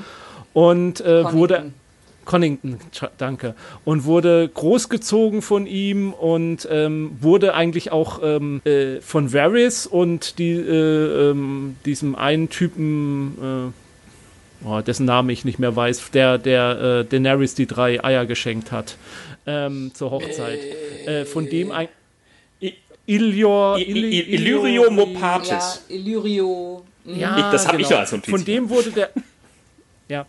[0.55, 1.86] Und äh, wurde Connington.
[2.27, 2.79] Connington,
[3.17, 3.55] danke.
[3.87, 10.39] Und wurde großgezogen von ihm und ähm, wurde eigentlich auch ähm, äh, von Varys und
[10.39, 13.73] die, äh, ähm, diesem einen Typen,
[14.63, 18.27] äh, oh, dessen Name ich nicht mehr weiß, der, der äh, Daenerys die drei Eier
[18.27, 18.97] geschenkt hat
[19.47, 20.59] ähm, zur Hochzeit.
[21.07, 21.89] Äh, von dem ein.
[23.09, 23.79] Ilior.
[23.79, 25.49] Illyrio Mopatis.
[25.89, 26.83] Ja, Illyrio.
[27.05, 27.19] mhm.
[27.21, 27.91] Ja, Ich- das hab ich genau.
[27.91, 29.11] ja als Notiz Von dem wurde der.
[30.09, 30.27] Ja.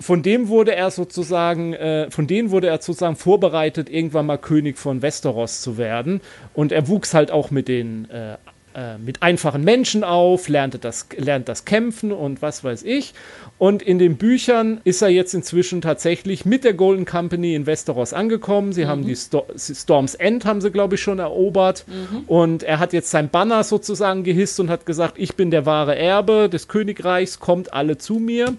[0.00, 4.76] Von dem wurde er sozusagen, äh, von denen wurde er sozusagen vorbereitet, irgendwann mal König
[4.76, 6.20] von Westeros zu werden.
[6.52, 8.36] Und er wuchs halt auch mit den äh,
[8.74, 13.14] äh, mit einfachen Menschen auf, lernte das, lernt das Kämpfen und was weiß ich.
[13.56, 18.12] Und in den Büchern ist er jetzt inzwischen tatsächlich mit der Golden Company in Westeros
[18.12, 18.72] angekommen.
[18.72, 21.84] Sie haben die Sto Storm's End, haben sie, glaube ich, schon erobert.
[22.26, 25.96] Und er hat jetzt sein Banner sozusagen gehisst und hat gesagt, ich bin der wahre
[25.96, 28.54] Erbe des Königreichs, kommt alle zu mir.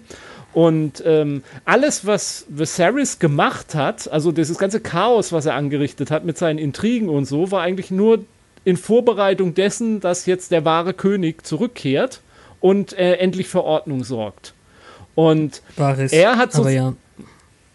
[0.56, 6.24] Und ähm, alles, was Viserys gemacht hat, also dieses ganze Chaos, was er angerichtet hat
[6.24, 8.20] mit seinen Intrigen und so, war eigentlich nur
[8.64, 12.22] in Vorbereitung dessen, dass jetzt der wahre König zurückkehrt
[12.60, 14.54] und äh, endlich für Ordnung sorgt.
[15.14, 16.12] Und Baris.
[16.14, 16.94] Er hat so- ja.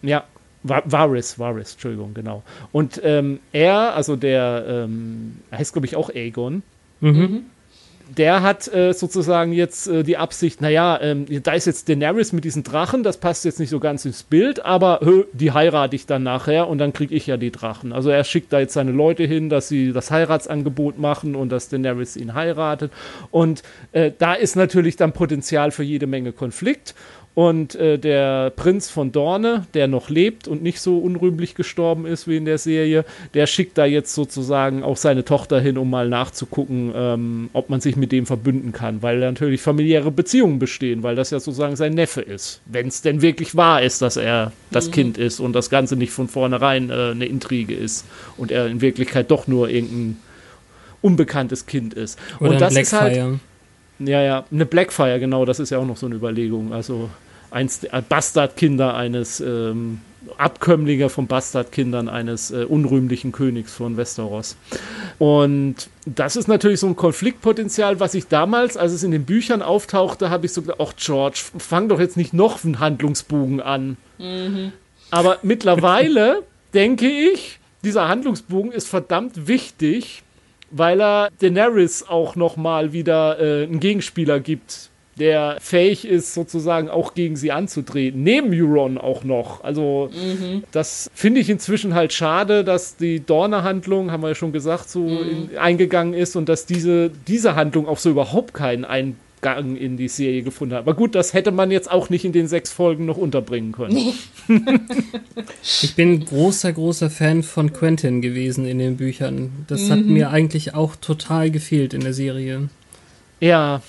[0.01, 0.23] ja,
[0.63, 2.41] Va- Varys, Varys, Entschuldigung, genau.
[2.71, 6.63] Und ähm, er, also der, ähm, er heißt glaube ich auch Aegon,
[8.17, 12.43] der hat äh, sozusagen jetzt äh, die Absicht, naja, ähm, da ist jetzt Daenerys mit
[12.43, 16.05] diesen Drachen, das passt jetzt nicht so ganz ins Bild, aber hö, die heirate ich
[16.05, 17.93] dann nachher und dann kriege ich ja die Drachen.
[17.93, 21.69] Also er schickt da jetzt seine Leute hin, dass sie das Heiratsangebot machen und dass
[21.69, 22.91] Daenerys ihn heiratet.
[23.31, 26.95] Und äh, da ist natürlich dann Potenzial für jede Menge Konflikt.
[27.33, 32.27] Und äh, der Prinz von Dorne, der noch lebt und nicht so unrühmlich gestorben ist
[32.27, 36.09] wie in der Serie, der schickt da jetzt sozusagen auch seine Tochter hin, um mal
[36.09, 41.15] nachzugucken, ähm, ob man sich mit dem verbünden kann, weil natürlich familiäre Beziehungen bestehen, weil
[41.15, 42.59] das ja sozusagen sein Neffe ist.
[42.65, 46.11] Wenn es denn wirklich wahr ist, dass er das Kind ist und das Ganze nicht
[46.11, 48.05] von vornherein äh, eine Intrige ist
[48.35, 50.17] und er in Wirklichkeit doch nur irgendein
[51.01, 52.19] unbekanntes Kind ist.
[52.39, 53.39] Oder und das ein ist halt, Blackfire.
[54.05, 56.73] Ja, ja, eine Blackfire, genau, das ist ja auch noch so eine Überlegung.
[56.73, 57.09] Also
[57.49, 59.99] eins der Bastardkinder eines ähm,
[60.37, 64.55] Abkömmlinge von Bastardkindern eines äh, unrühmlichen Königs von Westeros.
[65.19, 65.75] Und
[66.05, 70.29] das ist natürlich so ein Konfliktpotenzial, was ich damals, als es in den Büchern auftauchte,
[70.29, 73.97] habe ich so gedacht, ach George, fang doch jetzt nicht noch einen Handlungsbogen an.
[75.09, 76.43] Aber mittlerweile
[76.73, 80.23] denke ich, dieser Handlungsbogen ist verdammt wichtig,
[80.71, 86.89] weil er Daenerys auch noch mal wieder äh, einen Gegenspieler gibt, der fähig ist, sozusagen
[86.89, 88.23] auch gegen sie anzutreten.
[88.23, 89.63] Neben Euron auch noch.
[89.63, 90.09] Also
[90.71, 95.05] das finde ich inzwischen halt schade, dass die Dorne-Handlung, haben wir ja schon gesagt, so
[95.19, 98.85] in, eingegangen ist und dass diese, diese Handlung auch so überhaupt keinen
[99.41, 100.81] Eingang in die Serie gefunden hat.
[100.81, 104.13] Aber gut, das hätte man jetzt auch nicht in den sechs Folgen noch unterbringen können.
[105.63, 109.65] Ich bin großer, großer Fan von Quentin gewesen in den Büchern.
[109.67, 112.69] Das hat mir eigentlich auch total gefehlt in der Serie.
[113.39, 113.81] Ja,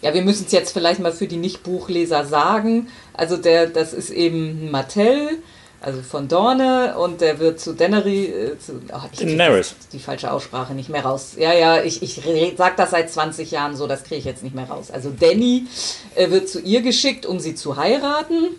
[0.00, 2.88] Ja, wir müssen es jetzt vielleicht mal für die Nicht-Buchleser sagen.
[3.14, 5.38] Also der, das ist eben Martell,
[5.82, 9.74] also von Dorne, und der wird zu Daenerys, äh, zu, oh, ich Daenerys.
[9.92, 11.32] die falsche Aussprache nicht mehr raus.
[11.36, 12.22] Ja, ja, ich, ich
[12.56, 14.90] sag das seit 20 Jahren so, das kriege ich jetzt nicht mehr raus.
[14.90, 15.66] Also Danny
[16.14, 18.50] äh, wird zu ihr geschickt, um sie zu heiraten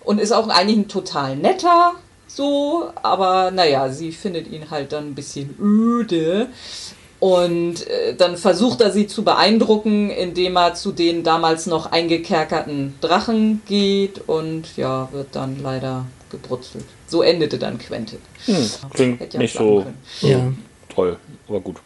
[0.00, 1.92] und ist auch eigentlich ein total netter,
[2.26, 6.48] so, aber naja, sie findet ihn halt dann ein bisschen öde.
[7.18, 12.94] Und äh, dann versucht er sie zu beeindrucken, indem er zu den damals noch eingekerkerten
[13.00, 16.84] Drachen geht und ja, wird dann leider gebrutzelt.
[17.06, 18.18] So endete dann Quentin.
[18.92, 19.98] Klingt Hätte ja nicht so können.
[20.20, 20.52] Ja.
[20.94, 21.16] toll,
[21.48, 21.76] aber gut.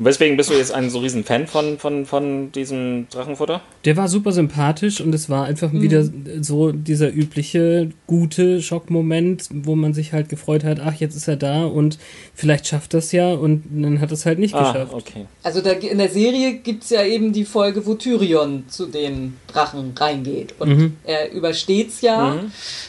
[0.00, 3.60] Und weswegen bist du jetzt ein so riesen Fan von, von, von diesem Drachenfutter?
[3.84, 6.08] Der war super sympathisch und es war einfach wieder
[6.40, 11.36] so dieser übliche gute Schockmoment, wo man sich halt gefreut hat, ach, jetzt ist er
[11.36, 11.98] da und
[12.34, 14.94] vielleicht schafft das ja und dann hat es halt nicht Ah, geschafft.
[14.94, 15.26] okay.
[15.42, 19.36] Also da, in der Serie gibt es ja eben die Folge, wo Tyrion zu den
[19.48, 20.54] Drachen reingeht.
[20.58, 22.36] Und er übersteht's ja.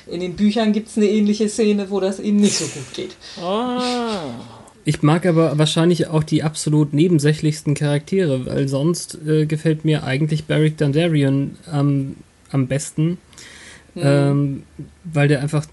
[0.09, 3.17] In den Büchern gibt es eine ähnliche Szene, wo das eben nicht so gut geht.
[4.83, 10.45] Ich mag aber wahrscheinlich auch die absolut nebensächlichsten Charaktere, weil sonst äh, gefällt mir eigentlich
[10.45, 12.15] Beric Dondarrion am,
[12.51, 13.17] am besten,
[13.95, 14.63] ähm,
[15.03, 15.65] weil der einfach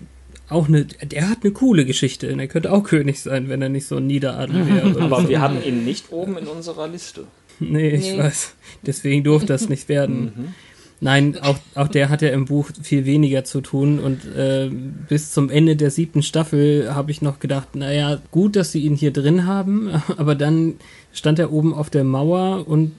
[0.50, 3.68] auch eine, der hat eine coole Geschichte und er könnte auch König sein, wenn er
[3.68, 5.00] nicht so ein Niederadel wäre.
[5.00, 5.28] Aber so.
[5.28, 7.24] wir haben ihn nicht oben in unserer Liste.
[7.60, 8.18] Nee, ich Nee.
[8.18, 8.54] weiß.
[8.86, 10.54] Deswegen durfte das nicht werden.
[11.00, 14.68] Nein, auch, auch der hat ja im Buch viel weniger zu tun und äh,
[15.08, 18.96] bis zum Ende der siebten Staffel habe ich noch gedacht, naja, gut, dass sie ihn
[18.96, 20.74] hier drin haben, aber dann
[21.12, 22.92] stand er oben auf der Mauer und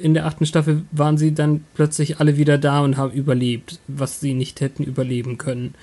[0.00, 4.20] in der achten Staffel waren sie dann plötzlich alle wieder da und haben überlebt, was
[4.20, 5.74] sie nicht hätten überleben können.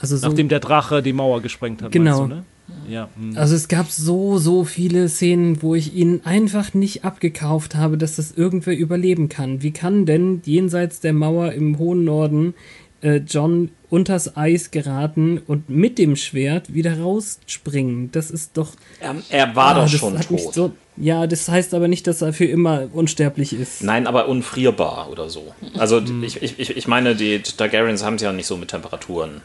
[0.00, 1.92] Also so, Nachdem der Drache die Mauer gesprengt hat.
[1.92, 2.22] Genau.
[2.22, 2.44] Du, ne?
[2.88, 3.08] Ja.
[3.16, 3.36] Hm.
[3.36, 8.16] Also es gab so, so viele Szenen, wo ich ihnen einfach nicht abgekauft habe, dass
[8.16, 9.62] das irgendwer überleben kann.
[9.62, 12.54] Wie kann denn jenseits der Mauer im hohen Norden
[13.02, 18.10] äh, John unters Eis geraten und mit dem Schwert wieder rausspringen?
[18.12, 18.72] Das ist doch.
[19.00, 20.54] Er, er war ah, doch schon tot.
[20.54, 23.82] So, ja, das heißt aber nicht, dass er für immer unsterblich ist.
[23.82, 25.54] Nein, aber unfrierbar oder so.
[25.76, 26.22] Also hm.
[26.22, 29.42] ich, ich, ich meine, die Targaryens haben es ja nicht so mit Temperaturen.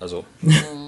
[0.00, 0.24] Also.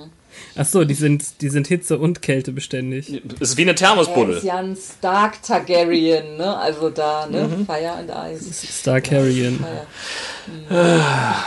[0.56, 3.22] Ach so, die sind, die sind Hitze und Kälte beständig.
[3.40, 4.36] Es ist wie eine Thermosbuddel.
[4.36, 6.56] ist ja ein Stark Targaryen, ne?
[6.56, 7.44] Also da, ne?
[7.44, 7.66] Mhm.
[7.66, 8.66] Fire and Ice.
[8.66, 9.64] Starkarian.
[10.70, 11.44] Ja,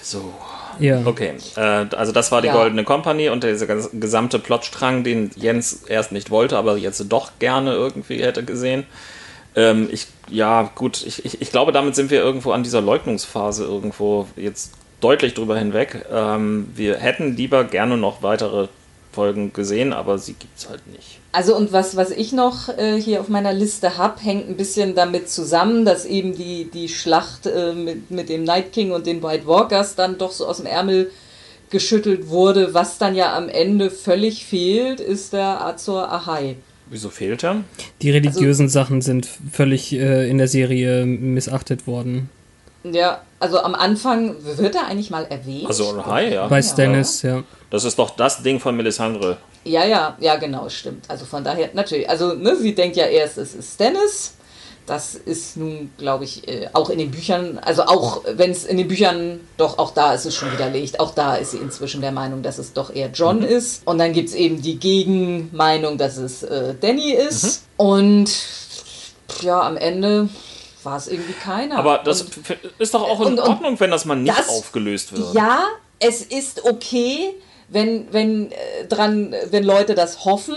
[0.00, 0.32] so.
[0.78, 1.02] Ja.
[1.04, 2.54] Okay, äh, also das war die ja.
[2.54, 7.74] Goldene Company und dieser gesamte Plotstrang, den Jens erst nicht wollte, aber jetzt doch gerne
[7.74, 8.84] irgendwie hätte gesehen.
[9.54, 13.64] Ähm, ich, ja, gut, ich, ich, ich glaube, damit sind wir irgendwo an dieser Leugnungsphase
[13.64, 16.06] irgendwo jetzt deutlich drüber hinweg.
[16.10, 18.68] Ähm, wir hätten lieber gerne noch weitere
[19.12, 21.18] Folgen gesehen, aber sie gibt es halt nicht.
[21.32, 24.94] Also und was, was ich noch äh, hier auf meiner Liste habe, hängt ein bisschen
[24.94, 29.22] damit zusammen, dass eben die, die Schlacht äh, mit, mit dem Night King und den
[29.22, 31.10] White Walkers dann doch so aus dem Ärmel
[31.70, 32.74] geschüttelt wurde.
[32.74, 36.56] Was dann ja am Ende völlig fehlt, ist der Azor Ahai.
[36.90, 37.64] Wieso fehlt er?
[38.02, 42.28] Die religiösen also, Sachen sind völlig äh, in der Serie missachtet worden.
[42.84, 45.66] Ja, also am Anfang wird er eigentlich mal erwähnt.
[45.66, 46.48] Also Hi, ja.
[46.48, 47.42] Bei Stannis, ja.
[47.70, 49.38] Das ist doch das Ding von Melisandre.
[49.64, 51.04] Ja, ja, ja, genau, stimmt.
[51.08, 54.34] Also von daher, natürlich, also ne, sie denkt ja erst, es ist Stannis.
[54.84, 58.76] Das ist nun, glaube ich, äh, auch in den Büchern, also auch wenn es in
[58.76, 62.10] den Büchern, doch auch da ist es schon widerlegt, auch da ist sie inzwischen der
[62.10, 63.46] Meinung, dass es doch eher John mhm.
[63.46, 63.86] ist.
[63.86, 67.62] Und dann gibt es eben die Gegenmeinung, dass es äh, Danny ist.
[67.78, 67.84] Mhm.
[67.86, 68.30] Und
[69.40, 70.28] ja, am Ende
[70.84, 71.76] war es irgendwie keiner.
[71.76, 72.32] Aber das und,
[72.78, 75.34] ist doch auch in und, Ordnung, wenn das mal nicht das, aufgelöst wird.
[75.34, 75.64] Ja,
[75.98, 77.34] es ist okay,
[77.68, 80.56] wenn, wenn, äh, dran, wenn Leute das hoffen.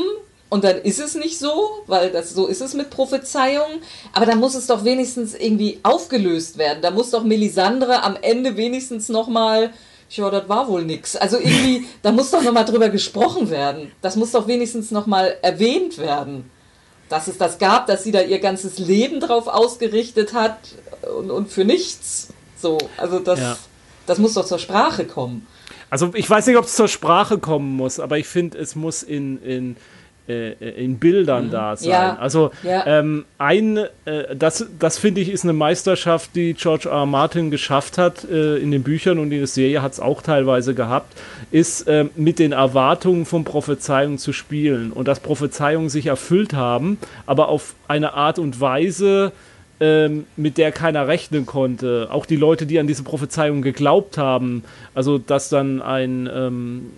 [0.49, 3.81] Und dann ist es nicht so, weil das so ist es mit Prophezeiungen.
[4.13, 6.79] Aber dann muss es doch wenigstens irgendwie aufgelöst werden.
[6.81, 9.71] Da muss doch Melisandre am Ende wenigstens nochmal
[10.07, 11.15] ja, das war wohl nix.
[11.15, 13.91] Also irgendwie, da muss doch nochmal drüber gesprochen werden.
[14.01, 16.49] Das muss doch wenigstens nochmal erwähnt werden
[17.09, 20.57] dass es das gab, dass sie da ihr ganzes Leben drauf ausgerichtet hat
[21.17, 22.29] und, und für nichts.
[22.57, 23.57] So, also das, ja.
[24.05, 25.45] das muss doch zur Sprache kommen.
[25.89, 29.03] Also ich weiß nicht, ob es zur Sprache kommen muss, aber ich finde, es muss
[29.03, 29.77] in, in
[30.27, 30.53] äh,
[30.83, 31.51] in Bildern mhm.
[31.51, 31.91] da sein.
[31.91, 32.15] Ja.
[32.17, 32.85] Also ja.
[32.87, 36.99] Ähm, ein, äh, das, das finde ich ist eine Meisterschaft, die George R.
[36.99, 37.05] R.
[37.05, 40.73] Martin geschafft hat äh, in den Büchern und in der Serie hat es auch teilweise
[40.73, 41.15] gehabt,
[41.51, 46.97] ist ähm, mit den Erwartungen von Prophezeiungen zu spielen und dass Prophezeiungen sich erfüllt haben,
[47.25, 49.31] aber auf eine Art und Weise,
[49.79, 52.07] ähm, mit der keiner rechnen konnte.
[52.09, 54.63] Auch die Leute, die an diese Prophezeiung geglaubt haben,
[54.93, 56.91] also dass dann ein ähm,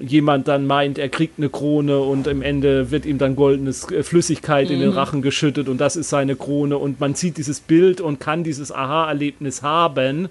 [0.00, 4.02] jemand dann meint, er kriegt eine Krone und im Ende wird ihm dann goldenes äh,
[4.02, 4.74] Flüssigkeit mhm.
[4.74, 4.96] in den mhm.
[4.96, 8.72] Rachen geschüttet und das ist seine Krone und man sieht dieses Bild und kann dieses
[8.72, 10.28] Aha-Erlebnis haben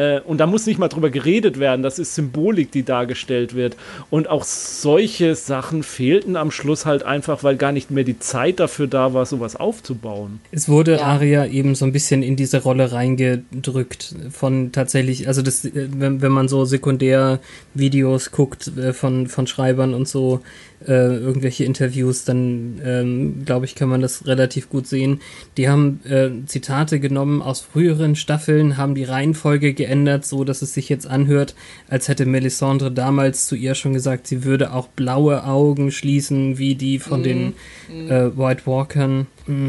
[0.00, 3.76] äh, und da muss nicht mal drüber geredet werden, das ist Symbolik, die dargestellt wird.
[4.08, 8.60] Und auch solche Sachen fehlten am Schluss halt einfach, weil gar nicht mehr die Zeit
[8.60, 10.40] dafür da war, sowas aufzubauen.
[10.52, 11.02] Es wurde ja.
[11.02, 16.22] Aria eben so ein bisschen in diese Rolle reingedrückt von tatsächlich, also das, äh, wenn,
[16.22, 20.40] wenn man so Sekundärvideos guckt äh, von, von Schreibern und so,
[20.86, 25.20] äh, irgendwelche Interviews, dann ähm, glaube ich, kann man das relativ gut sehen.
[25.56, 29.89] Die haben äh, Zitate genommen aus früheren Staffeln, haben die Reihenfolge geändert,
[30.24, 31.54] so dass es sich jetzt anhört,
[31.88, 36.74] als hätte Melisandre damals zu ihr schon gesagt, sie würde auch blaue Augen schließen, wie
[36.74, 37.54] die von mm, den
[37.88, 38.10] mm.
[38.10, 39.26] Äh, White Walkern.
[39.46, 39.68] Mm.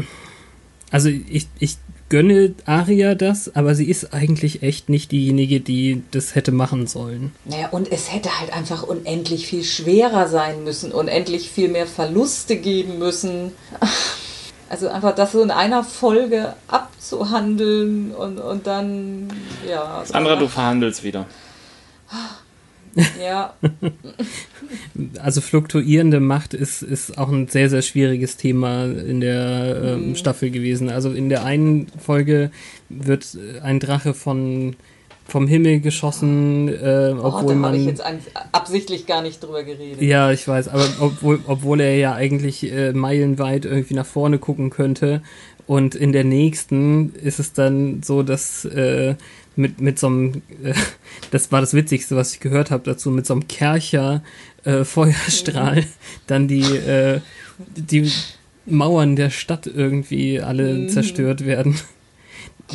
[0.90, 1.78] Also ich, ich
[2.12, 7.32] gönne Aria das, aber sie ist eigentlich echt nicht diejenige, die das hätte machen sollen.
[7.46, 12.56] Naja, und es hätte halt einfach unendlich viel schwerer sein müssen, unendlich viel mehr Verluste
[12.56, 13.52] geben müssen.
[14.72, 19.28] Also einfach das so in einer Folge abzuhandeln und, und dann,
[19.68, 20.02] ja.
[20.02, 21.26] Sandra, du verhandelst wieder.
[23.22, 23.52] Ja.
[25.20, 30.16] Also fluktuierende Macht ist, ist auch ein sehr, sehr schwieriges Thema in der ähm, mhm.
[30.16, 30.88] Staffel gewesen.
[30.90, 32.50] Also in der einen Folge
[32.88, 34.76] wird ein Drache von
[35.32, 37.70] vom Himmel geschossen, äh, Oh, obwohl da man.
[37.70, 40.02] habe ich jetzt eigentlich absichtlich gar nicht drüber geredet.
[40.02, 44.68] Ja, ich weiß, aber obwohl, obwohl er ja eigentlich äh, meilenweit irgendwie nach vorne gucken
[44.68, 45.22] könnte.
[45.66, 49.14] Und in der nächsten ist es dann so, dass äh,
[49.56, 50.74] mit, mit so einem, äh,
[51.30, 54.22] das war das Witzigste, was ich gehört habe dazu, mit so einem Kercher
[54.64, 55.82] äh, Feuerstrahl
[56.26, 57.20] dann die, äh,
[57.74, 58.10] die
[58.66, 61.76] Mauern der Stadt irgendwie alle zerstört werden.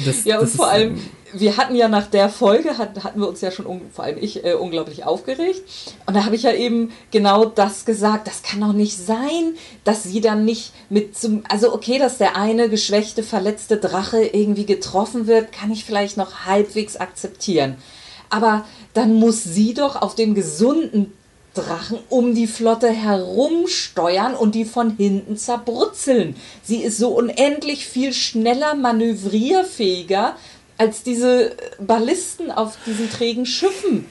[0.05, 0.99] Das, Ja, und vor allem,
[1.33, 4.43] wir hatten ja nach der Folge, hat, hatten wir uns ja schon, vor allem ich,
[4.45, 5.63] äh, unglaublich aufgeregt.
[6.05, 8.27] Und da habe ich ja eben genau das gesagt.
[8.27, 12.35] Das kann doch nicht sein, dass sie dann nicht mit zum, also okay, dass der
[12.35, 17.77] eine geschwächte, verletzte Drache irgendwie getroffen wird, kann ich vielleicht noch halbwegs akzeptieren.
[18.29, 21.13] Aber dann muss sie doch auf dem gesunden
[21.61, 26.35] Drachen um die Flotte herumsteuern und die von hinten zerbrutzeln.
[26.63, 30.35] Sie ist so unendlich viel schneller manövrierfähiger
[30.77, 34.05] als diese Ballisten auf diesen trägen Schiffen.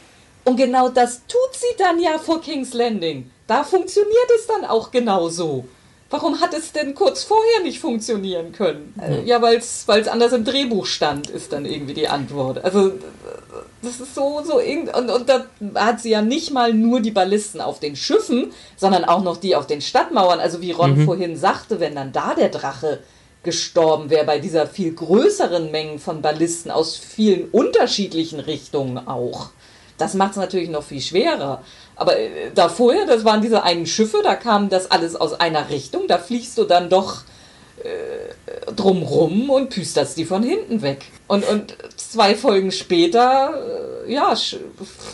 [0.44, 3.30] Und genau das tut sie dann ja vor King's Landing.
[3.47, 5.66] Da funktioniert es dann auch genauso.
[6.09, 8.94] Warum hat es denn kurz vorher nicht funktionieren können?
[9.01, 12.64] Äh, Ja, weil es anders im Drehbuch stand, ist dann irgendwie die Antwort.
[12.64, 12.92] Also
[13.83, 17.11] das ist so, so irgend- und, und da hat sie ja nicht mal nur die
[17.11, 20.41] Ballisten auf den Schiffen, sondern auch noch die auf den Stadtmauern.
[20.41, 23.01] Also wie Ron vorhin sagte, wenn dann da der Drache
[23.43, 29.51] gestorben wäre, bei dieser viel größeren Mengen von Ballisten aus vielen unterschiedlichen Richtungen auch.
[29.99, 31.63] Das macht es natürlich noch viel schwerer.
[31.95, 35.71] Aber äh, da vorher, das waren diese einen Schiffe, da kam das alles aus einer
[35.71, 37.23] Richtung, da fliegst du dann doch
[37.87, 41.07] äh, drumrum und püsterst die von hinten weg.
[41.28, 44.34] Und, und zwei Folgen später, äh, ja,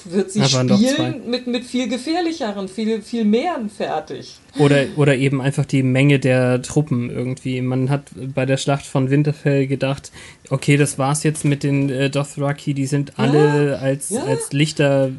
[0.05, 4.37] wird sie spielen mit, mit viel gefährlicheren, viel, viel mehr fertig.
[4.59, 7.63] Oder, oder eben einfach die Menge der Truppen irgendwie.
[7.63, 10.13] Man hat bei der Schlacht von Winterfell gedacht,
[10.51, 14.23] okay, das war's jetzt mit den äh, Dothraki, die sind alle als, ja.
[14.25, 15.11] als Lichter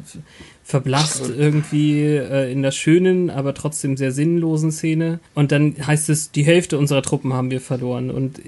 [0.64, 5.20] verblasst irgendwie äh, in der schönen, aber trotzdem sehr sinnlosen Szene.
[5.34, 8.10] Und dann heißt es, die Hälfte unserer Truppen haben wir verloren.
[8.10, 8.42] Und äh,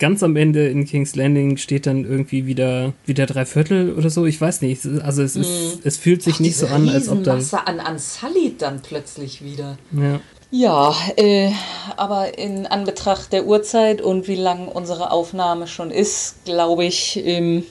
[0.00, 4.26] ganz am Ende in King's Landing steht dann irgendwie wieder, wieder drei Viertel oder so.
[4.26, 4.84] Ich weiß nicht.
[5.02, 7.38] Also es ist, es fühlt sich nicht so an, als ob da.
[7.64, 9.78] An, an Sully dann plötzlich wieder.
[9.92, 10.20] Ja.
[10.52, 11.52] Ja, äh,
[11.96, 17.62] aber in Anbetracht der Uhrzeit und wie lang unsere Aufnahme schon ist, glaube ich, ähm,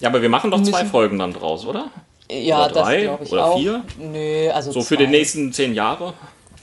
[0.00, 1.90] Ja, aber wir machen doch zwei Folgen dann draus, oder?
[2.30, 3.58] Ja, Oder drei das ich oder auch.
[3.58, 3.82] vier?
[3.98, 5.04] Nö, also So für zwei.
[5.04, 6.14] die nächsten zehn Jahre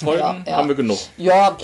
[0.03, 0.57] Folgen Ja, ja.
[0.57, 0.97] haben wir genug.
[1.17, 1.55] Ja,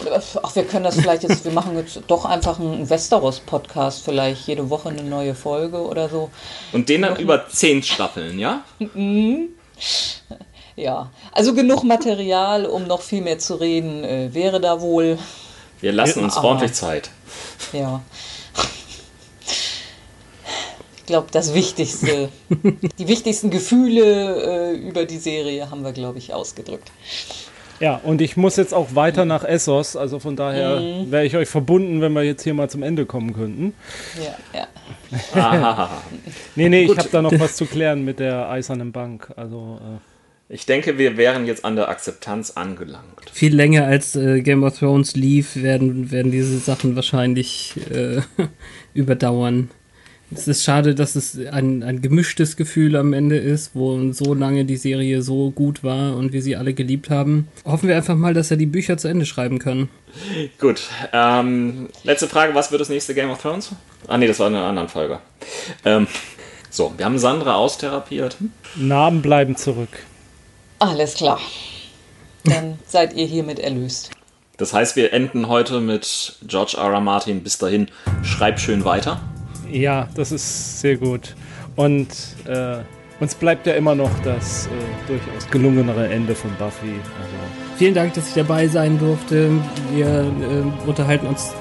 [0.44, 4.70] ach, wir können das vielleicht jetzt, wir machen jetzt doch einfach einen Westeros-Podcast, vielleicht jede
[4.70, 6.30] Woche eine neue Folge oder so.
[6.72, 8.62] Und den dann über zehn Staffeln, ja?
[10.76, 15.18] Ja, also genug Material, um noch viel mehr zu reden, äh, wäre da wohl.
[15.82, 17.10] Wir lassen uns Aber- ordentlich Zeit.
[17.74, 18.02] Ja.
[21.10, 22.30] Ich glaube, das Wichtigste,
[23.00, 26.92] die wichtigsten Gefühle äh, über die Serie haben wir, glaube ich, ausgedrückt.
[27.80, 31.10] Ja, und ich muss jetzt auch weiter nach Essos, also von daher Mhm.
[31.10, 33.74] wäre ich euch verbunden, wenn wir jetzt hier mal zum Ende kommen könnten.
[34.24, 35.90] Ja, ja.
[36.56, 39.34] Nee, nee, ich habe da noch was zu klären mit der eisernen Bank.
[39.36, 43.32] Also, äh, Ich denke, wir wären jetzt an der Akzeptanz angelangt.
[43.34, 48.22] viel länger als äh, Game of Thrones lief, werden, werden diese Sachen wahrscheinlich äh,
[48.94, 49.72] überdauern.
[50.32, 54.64] Es ist schade, dass es ein, ein gemischtes Gefühl am Ende ist, wo so lange
[54.64, 57.48] die Serie so gut war und wir sie alle geliebt haben.
[57.66, 59.90] Hoffen wir einfach mal, dass er die Bücher zu Ende schreiben kann.
[60.60, 60.84] Gut.
[61.14, 63.72] Ähm, letzte Frage: Was wird das nächste Game of Thrones?
[64.08, 65.20] Ah, nee, das war in einer anderen Folge.
[65.84, 66.08] Ähm,
[66.70, 68.38] so, wir haben Sandra austherapiert.
[68.76, 70.06] Namen bleiben zurück.
[70.78, 71.40] Alles klar.
[72.44, 74.12] Dann seid ihr hiermit erlöst.
[74.58, 76.92] Das heißt, wir enden heute mit George R.
[76.92, 77.02] R.
[77.02, 77.44] Martin.
[77.44, 77.88] Bis dahin,
[78.24, 79.22] schreib schön weiter.
[79.72, 81.36] Ja, das ist sehr gut.
[81.76, 82.08] Und
[82.46, 82.78] äh,
[83.20, 84.70] uns bleibt ja immer noch das äh,
[85.08, 86.92] durchaus gelungenere Ende von Buffy.
[86.92, 87.36] Also,
[87.78, 89.50] Vielen Dank, dass ich dabei sein durfte.
[89.94, 91.54] Wir äh, unterhalten uns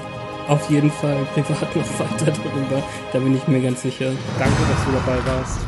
[0.47, 2.83] auf jeden Fall privat noch weiter darüber.
[3.13, 4.11] Da bin ich mir ganz sicher.
[4.37, 5.59] danke, dass du dabei warst.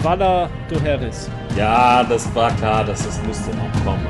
[0.00, 1.30] Vala Doheris.
[1.56, 4.06] Ja, das war klar, dass das musste noch kommen.